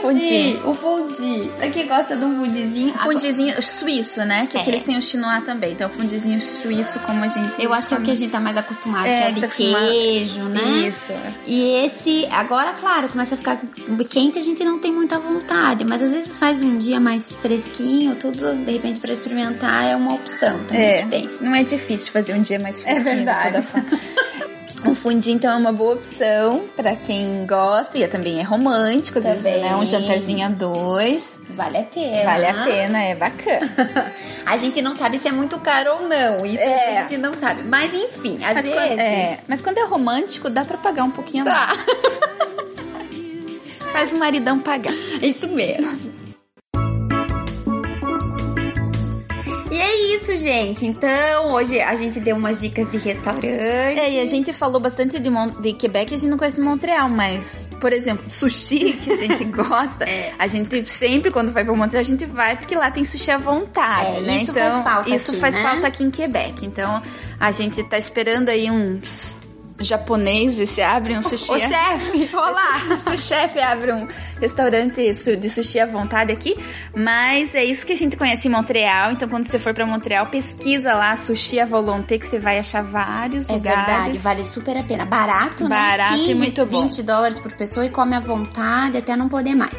Fundi, 0.00 0.60
o 0.64 0.74
fundi. 0.74 1.50
Pra 1.56 1.70
quem 1.70 1.86
gosta 1.86 2.16
de 2.16 2.24
um 2.24 2.36
fundizinho. 2.36 2.94
Fundizinho 2.98 3.62
suíço, 3.62 4.24
né? 4.24 4.46
Que 4.46 4.58
é. 4.58 4.68
eles 4.68 4.82
têm 4.82 4.96
o 4.96 5.02
chinois 5.02 5.44
também. 5.44 5.72
Então, 5.72 5.88
fundizinho 5.88 6.40
suíço, 6.40 6.98
como 7.00 7.24
a 7.24 7.28
gente. 7.28 7.62
Eu 7.62 7.72
acho 7.72 7.88
que 7.88 7.94
é 7.94 7.98
o 7.98 8.02
que 8.02 8.10
a 8.10 8.14
gente 8.14 8.30
tá 8.30 8.40
mais 8.40 8.56
acostumado, 8.56 9.06
é, 9.06 9.22
que 9.22 9.28
é 9.28 9.32
de 9.32 9.40
tá 9.40 9.48
queijo, 9.48 10.42
né? 10.44 10.88
Isso. 10.88 11.12
E 11.46 11.84
esse, 11.84 12.26
agora, 12.30 12.72
claro, 12.74 13.08
começa 13.08 13.34
a 13.34 13.38
ficar 13.38 13.60
quente, 14.08 14.38
a 14.38 14.42
gente 14.42 14.64
não 14.64 14.78
tem 14.78 14.92
muita 14.92 15.18
vontade. 15.18 15.84
Mas 15.84 16.02
às 16.02 16.10
vezes 16.10 16.38
faz 16.38 16.62
um 16.62 16.76
dia 16.76 16.98
mais 16.98 17.36
fresquinho, 17.36 18.16
tudo, 18.16 18.54
de 18.54 18.72
repente, 18.72 19.00
pra 19.00 19.12
experimentar, 19.12 19.88
é 19.88 19.96
uma 19.96 20.14
opção 20.14 20.58
também 20.64 20.82
é, 20.82 21.02
que 21.02 21.08
tem. 21.08 21.30
Não 21.40 21.54
é 21.54 21.62
difícil 21.62 22.12
fazer 22.12 22.34
um 22.34 22.42
dia 22.42 22.58
mais 22.58 22.80
é 22.80 22.84
fresquinho. 22.84 23.12
É 23.12 23.14
verdade. 23.14 23.66
Um 24.84 24.94
fundi, 24.94 25.30
então, 25.30 25.52
é 25.52 25.56
uma 25.56 25.72
boa 25.72 25.94
opção 25.94 26.64
para 26.76 26.96
quem 26.96 27.46
gosta 27.46 27.96
e 27.96 28.06
também 28.08 28.40
é 28.40 28.42
romântico, 28.42 29.18
às 29.18 29.24
também. 29.24 29.42
vezes, 29.42 29.62
né? 29.62 29.76
Um 29.76 29.84
jantarzinho 29.84 30.46
a 30.46 30.48
dois. 30.48 31.38
Vale 31.50 31.78
a 31.78 31.84
pena. 31.84 32.24
Vale 32.24 32.46
a 32.46 32.64
pena, 32.64 33.02
é 33.02 33.14
bacana. 33.14 34.12
a 34.44 34.56
gente 34.56 34.82
não 34.82 34.94
sabe 34.94 35.18
se 35.18 35.28
é 35.28 35.32
muito 35.32 35.58
caro 35.60 35.94
ou 35.94 36.08
não. 36.08 36.44
Isso 36.44 36.62
é. 36.62 36.98
a 36.98 37.02
gente 37.02 37.16
não 37.16 37.32
sabe. 37.32 37.62
Mas 37.62 37.94
enfim, 37.94 38.38
às 38.42 38.54
mas 38.54 38.68
vezes. 38.68 38.72
Quando, 38.72 39.00
é, 39.00 39.38
mas 39.46 39.60
quando 39.60 39.78
é 39.78 39.84
romântico, 39.84 40.50
dá 40.50 40.64
para 40.64 40.78
pagar 40.78 41.04
um 41.04 41.10
pouquinho 41.10 41.44
tá. 41.44 41.52
mais. 41.52 41.78
Faz 43.92 44.12
o 44.12 44.18
maridão 44.18 44.58
pagar. 44.58 44.94
Isso 45.20 45.46
mesmo. 45.46 46.11
E 49.72 49.80
é 49.80 50.16
isso, 50.16 50.36
gente. 50.36 50.84
Então, 50.84 51.54
hoje 51.54 51.80
a 51.80 51.96
gente 51.96 52.20
deu 52.20 52.36
umas 52.36 52.60
dicas 52.60 52.90
de 52.90 52.98
restaurante. 52.98 53.46
É, 53.46 54.12
e 54.12 54.20
a 54.20 54.26
gente 54.26 54.52
falou 54.52 54.78
bastante 54.78 55.18
de, 55.18 55.30
Mon 55.30 55.46
de 55.46 55.72
Quebec, 55.72 56.12
a 56.12 56.16
gente 56.18 56.28
não 56.28 56.36
conhece 56.36 56.60
Montreal, 56.60 57.08
mas, 57.08 57.66
por 57.80 57.90
exemplo, 57.90 58.30
sushi, 58.30 58.92
que 59.02 59.12
a 59.12 59.16
gente 59.16 59.44
gosta, 59.44 60.04
é. 60.04 60.34
a 60.38 60.46
gente 60.46 60.86
sempre, 60.86 61.30
quando 61.30 61.50
vai 61.52 61.64
pra 61.64 61.74
Montreal, 61.74 62.02
a 62.02 62.04
gente 62.04 62.26
vai 62.26 62.54
porque 62.54 62.74
lá 62.74 62.90
tem 62.90 63.02
sushi 63.02 63.30
à 63.30 63.38
vontade, 63.38 64.18
é, 64.18 64.20
né? 64.20 64.36
Isso 64.36 64.50
então, 64.50 64.70
faz 64.70 64.84
falta 64.84 65.08
Isso 65.08 65.30
aqui, 65.30 65.40
faz 65.40 65.56
né? 65.56 65.62
falta 65.62 65.86
aqui 65.86 66.04
em 66.04 66.10
Quebec. 66.10 66.66
Então, 66.66 67.00
a 67.40 67.50
gente 67.50 67.82
tá 67.82 67.96
esperando 67.96 68.50
aí 68.50 68.70
uns 68.70 69.41
japonês 69.82 70.56
se 70.68 70.80
abre 70.80 71.16
um 71.16 71.22
sushi. 71.22 71.52
Ô 71.52 71.60
chefe, 71.60 72.36
olá! 72.36 72.80
O 73.12 73.16
chefe 73.18 73.60
abre 73.60 73.92
um 73.92 74.08
restaurante 74.40 75.12
de 75.36 75.50
sushi 75.50 75.80
à 75.80 75.86
vontade 75.86 76.32
aqui. 76.32 76.56
Mas 76.94 77.54
é 77.54 77.64
isso 77.64 77.86
que 77.86 77.92
a 77.92 77.96
gente 77.96 78.16
conhece 78.16 78.48
em 78.48 78.50
Montreal. 78.50 79.12
Então, 79.12 79.28
quando 79.28 79.46
você 79.46 79.58
for 79.58 79.74
para 79.74 79.86
Montreal, 79.86 80.26
pesquisa 80.26 80.92
lá 80.92 81.14
sushi 81.16 81.60
à 81.60 81.66
volonté, 81.66 82.18
que 82.18 82.26
você 82.26 82.38
vai 82.38 82.58
achar 82.58 82.82
vários 82.82 83.48
é 83.48 83.52
lugares. 83.52 83.82
É 83.82 83.92
verdade, 83.92 84.18
vale 84.18 84.44
super 84.44 84.76
a 84.76 84.82
pena. 84.82 85.04
Barato, 85.04 85.64
né? 85.64 85.70
Barato 85.70 86.14
15, 86.14 86.30
e 86.30 86.34
muito 86.34 86.66
bom. 86.66 86.82
20 86.82 87.02
dólares 87.02 87.38
por 87.38 87.52
pessoa 87.52 87.86
e 87.86 87.90
come 87.90 88.14
à 88.14 88.20
vontade 88.20 88.98
até 88.98 89.16
não 89.16 89.28
poder 89.28 89.54
mais. 89.54 89.76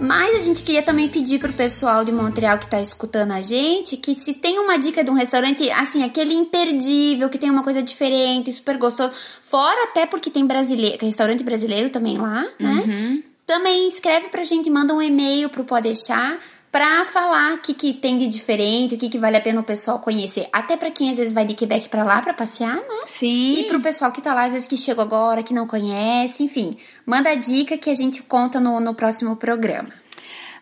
Mas 0.00 0.36
a 0.36 0.38
gente 0.40 0.62
queria 0.62 0.82
também 0.82 1.08
pedir 1.08 1.38
pro 1.38 1.52
pessoal 1.52 2.04
de 2.04 2.10
Montreal 2.10 2.58
que 2.58 2.66
tá 2.66 2.80
escutando 2.80 3.32
a 3.32 3.40
gente 3.40 3.96
que 3.96 4.14
se 4.14 4.34
tem 4.34 4.58
uma 4.58 4.76
dica 4.78 5.04
de 5.04 5.10
um 5.10 5.14
restaurante, 5.14 5.70
assim, 5.70 6.02
aquele 6.02 6.34
imperdível, 6.34 7.28
que 7.28 7.38
tem 7.38 7.50
uma 7.50 7.62
coisa 7.62 7.82
diferente, 7.82 8.52
super 8.52 8.76
gostoso, 8.78 9.12
fora 9.52 9.84
até 9.84 10.06
porque 10.06 10.30
tem 10.30 10.46
brasileiro, 10.46 11.04
restaurante 11.04 11.44
brasileiro 11.44 11.90
também 11.90 12.16
lá, 12.16 12.40
né? 12.58 12.84
Uhum. 12.86 13.22
Também 13.46 13.86
escreve 13.86 14.30
pra 14.30 14.44
gente, 14.44 14.70
manda 14.70 14.94
um 14.94 15.02
e-mail 15.02 15.50
pro 15.50 15.62
Pode 15.62 15.82
Deixar 15.82 16.38
pra 16.70 17.04
falar 17.04 17.56
o 17.56 17.58
que, 17.58 17.74
que 17.74 17.92
tem 17.92 18.16
de 18.16 18.28
diferente, 18.28 18.94
o 18.94 18.98
que, 18.98 19.10
que 19.10 19.18
vale 19.18 19.36
a 19.36 19.42
pena 19.42 19.60
o 19.60 19.64
pessoal 19.64 19.98
conhecer. 19.98 20.48
Até 20.50 20.74
para 20.74 20.90
quem 20.90 21.10
às 21.10 21.18
vezes 21.18 21.34
vai 21.34 21.44
de 21.44 21.52
Quebec 21.52 21.90
para 21.90 22.02
lá 22.02 22.22
para 22.22 22.32
passear, 22.32 22.76
né? 22.76 23.00
Sim. 23.06 23.56
E 23.56 23.64
pro 23.64 23.78
pessoal 23.80 24.10
que 24.10 24.22
tá 24.22 24.32
lá, 24.32 24.44
às 24.44 24.54
vezes 24.54 24.66
que 24.66 24.78
chegou 24.78 25.04
agora, 25.04 25.42
que 25.42 25.52
não 25.52 25.66
conhece, 25.66 26.42
enfim. 26.42 26.78
Manda 27.04 27.28
a 27.28 27.34
dica 27.34 27.76
que 27.76 27.90
a 27.90 27.94
gente 27.94 28.22
conta 28.22 28.58
no, 28.58 28.80
no 28.80 28.94
próximo 28.94 29.36
programa. 29.36 29.92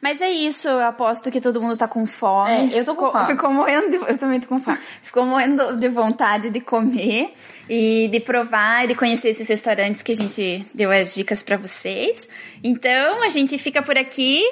Mas 0.01 0.21
é 0.21 0.31
isso, 0.31 0.67
eu 0.67 0.81
aposto 0.81 1.31
que 1.31 1.41
todo 1.41 1.61
mundo 1.61 1.77
tá 1.77 1.87
com 1.87 2.07
fome. 2.07 2.73
É, 2.73 2.81
eu 2.81 2.85
tô 2.85 2.95
com 2.95 3.11
fome. 3.11 3.27
Ficou 3.27 3.53
morrendo 3.53 3.91
de, 3.91 3.97
eu 3.97 4.17
também 4.17 4.41
tô 4.41 4.49
com 4.49 4.59
fome. 4.59 4.79
Ficou 5.03 5.27
morrendo 5.27 5.77
de 5.77 5.89
vontade 5.89 6.49
de 6.49 6.61
comer 6.61 7.35
e 7.69 8.09
de 8.11 8.21
provar 8.21 8.85
e 8.85 8.89
de 8.89 8.95
conhecer 8.95 9.29
esses 9.29 9.47
restaurantes 9.47 10.03
que 10.03 10.13
a 10.13 10.17
gente 10.17 10.67
deu 10.73 10.91
as 10.91 11.15
dicas 11.15 11.43
para 11.43 11.59
vocês. 11.59 12.19
Então, 12.65 13.23
a 13.23 13.29
gente 13.29 13.59
fica 13.59 13.83
por 13.83 13.99
aqui. 13.99 14.43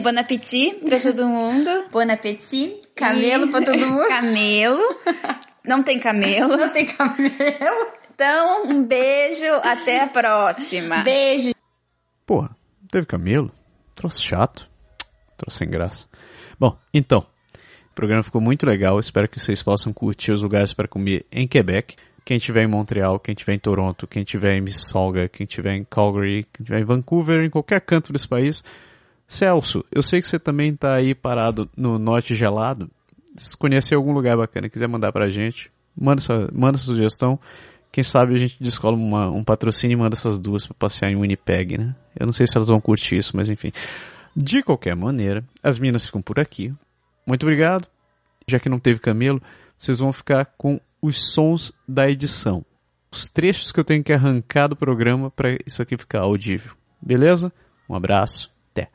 Bon 0.00 0.18
appétit 0.18 0.76
pra 0.86 0.98
todo 1.00 1.26
mundo. 1.26 1.84
bon 1.90 2.10
appétit. 2.10 2.76
Camelo 2.94 3.46
e... 3.46 3.50
pra 3.50 3.62
todo 3.62 3.78
mundo. 3.78 4.06
Camelo. 4.08 4.96
Não 5.64 5.82
tem 5.82 5.98
camelo. 5.98 6.56
Não 6.56 6.68
tem 6.70 6.86
camelo. 6.86 7.86
Então, 8.14 8.64
um 8.64 8.82
beijo, 8.82 9.44
até 9.62 10.00
a 10.00 10.06
próxima. 10.06 11.02
Beijo. 11.02 11.52
Porra, 12.26 12.56
não 12.80 12.88
teve 12.88 13.06
camelo? 13.06 13.50
Troço 13.94 14.22
chato. 14.22 14.69
Troço 15.40 15.56
sem 15.56 15.68
graça. 15.68 16.06
Bom, 16.58 16.76
então, 16.92 17.26
o 17.90 17.94
programa 17.94 18.22
ficou 18.22 18.42
muito 18.42 18.66
legal. 18.66 19.00
Espero 19.00 19.26
que 19.26 19.40
vocês 19.40 19.62
possam 19.62 19.90
curtir 19.90 20.32
os 20.32 20.42
lugares 20.42 20.74
para 20.74 20.86
comer 20.86 21.24
em 21.32 21.48
Quebec. 21.48 21.96
Quem 22.26 22.36
estiver 22.36 22.62
em 22.62 22.66
Montreal, 22.66 23.18
quem 23.18 23.32
estiver 23.32 23.54
em 23.54 23.58
Toronto, 23.58 24.06
quem 24.06 24.22
estiver 24.22 24.56
em 24.56 24.60
Mississauga, 24.60 25.28
quem 25.28 25.44
estiver 25.44 25.74
em 25.74 25.84
Calgary, 25.84 26.46
quem 26.52 26.62
estiver 26.62 26.80
em 26.80 26.84
Vancouver, 26.84 27.42
em 27.42 27.48
qualquer 27.48 27.80
canto 27.80 28.12
desse 28.12 28.28
país. 28.28 28.62
Celso, 29.26 29.82
eu 29.90 30.02
sei 30.02 30.20
que 30.20 30.28
você 30.28 30.38
também 30.38 30.72
está 30.74 30.94
aí 30.94 31.14
parado 31.14 31.70
no 31.74 31.98
norte 31.98 32.34
gelado. 32.34 32.90
Se 33.34 33.56
conhecer 33.56 33.94
algum 33.94 34.12
lugar 34.12 34.36
bacana 34.36 34.68
quiser 34.68 34.88
mandar 34.88 35.10
pra 35.10 35.30
gente, 35.30 35.72
manda 35.96 36.20
essa, 36.20 36.50
manda 36.52 36.76
sugestão 36.76 37.38
Quem 37.90 38.04
sabe 38.04 38.34
a 38.34 38.36
gente 38.36 38.62
descola 38.62 38.96
uma, 38.96 39.30
um 39.30 39.42
patrocínio 39.42 39.94
e 39.94 39.98
manda 39.98 40.14
essas 40.14 40.38
duas 40.38 40.66
para 40.66 40.74
passear 40.74 41.10
em 41.10 41.16
Winnipeg, 41.16 41.78
né? 41.78 41.96
Eu 42.18 42.26
não 42.26 42.32
sei 42.32 42.46
se 42.46 42.56
elas 42.58 42.68
vão 42.68 42.80
curtir 42.80 43.16
isso, 43.16 43.34
mas 43.34 43.48
enfim. 43.48 43.72
De 44.34 44.62
qualquer 44.62 44.94
maneira, 44.94 45.44
as 45.62 45.78
minas 45.78 46.06
ficam 46.06 46.22
por 46.22 46.38
aqui. 46.38 46.72
Muito 47.26 47.42
obrigado. 47.42 47.88
Já 48.46 48.58
que 48.58 48.68
não 48.68 48.78
teve 48.78 49.00
camelo, 49.00 49.42
vocês 49.76 49.98
vão 49.98 50.12
ficar 50.12 50.44
com 50.56 50.80
os 51.00 51.18
sons 51.18 51.72
da 51.86 52.10
edição. 52.10 52.64
Os 53.10 53.28
trechos 53.28 53.72
que 53.72 53.80
eu 53.80 53.84
tenho 53.84 54.04
que 54.04 54.12
arrancar 54.12 54.68
do 54.68 54.76
programa 54.76 55.30
para 55.30 55.58
isso 55.66 55.82
aqui 55.82 55.96
ficar 55.96 56.20
audível. 56.20 56.72
Beleza? 57.00 57.52
Um 57.88 57.94
abraço. 57.94 58.52
Até. 58.70 58.88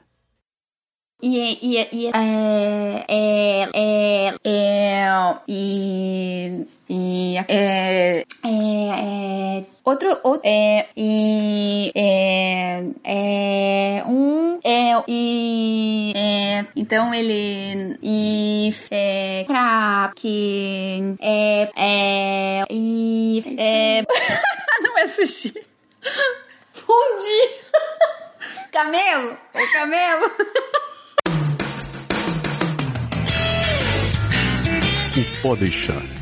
E, 1.21 1.37
e, 1.61 1.87
e, 1.91 2.07
é, 2.07 3.05
é, 3.09 3.69
é, 3.73 4.35
é, 4.43 5.39
e, 5.47 6.67
e, 6.89 7.37
é, 7.37 7.45
é, 7.47 8.25
é, 8.43 9.65
outro, 9.85 10.19
outro, 10.23 10.41
é, 10.43 10.87
e, 10.97 11.91
é, 11.95 12.83
é, 13.03 14.03
um, 14.07 14.59
é, 14.63 15.03
e, 15.07 16.13
é, 16.15 16.65
então 16.75 17.13
ele, 17.13 17.97
e, 18.01 18.73
é, 18.89 19.43
pra, 19.45 20.11
que, 20.15 21.15
é, 21.21 21.69
é, 21.77 22.65
e, 22.69 23.55
é, 23.59 24.03
não 24.81 24.97
é 24.97 25.07
sushi. 25.07 25.53
Fundi. 26.73 27.49
Camelo, 28.71 29.37
é 29.53 29.67
camelo. 29.67 30.31
O 35.17 35.41
Pode 35.41 35.61
Deixar 35.61 36.14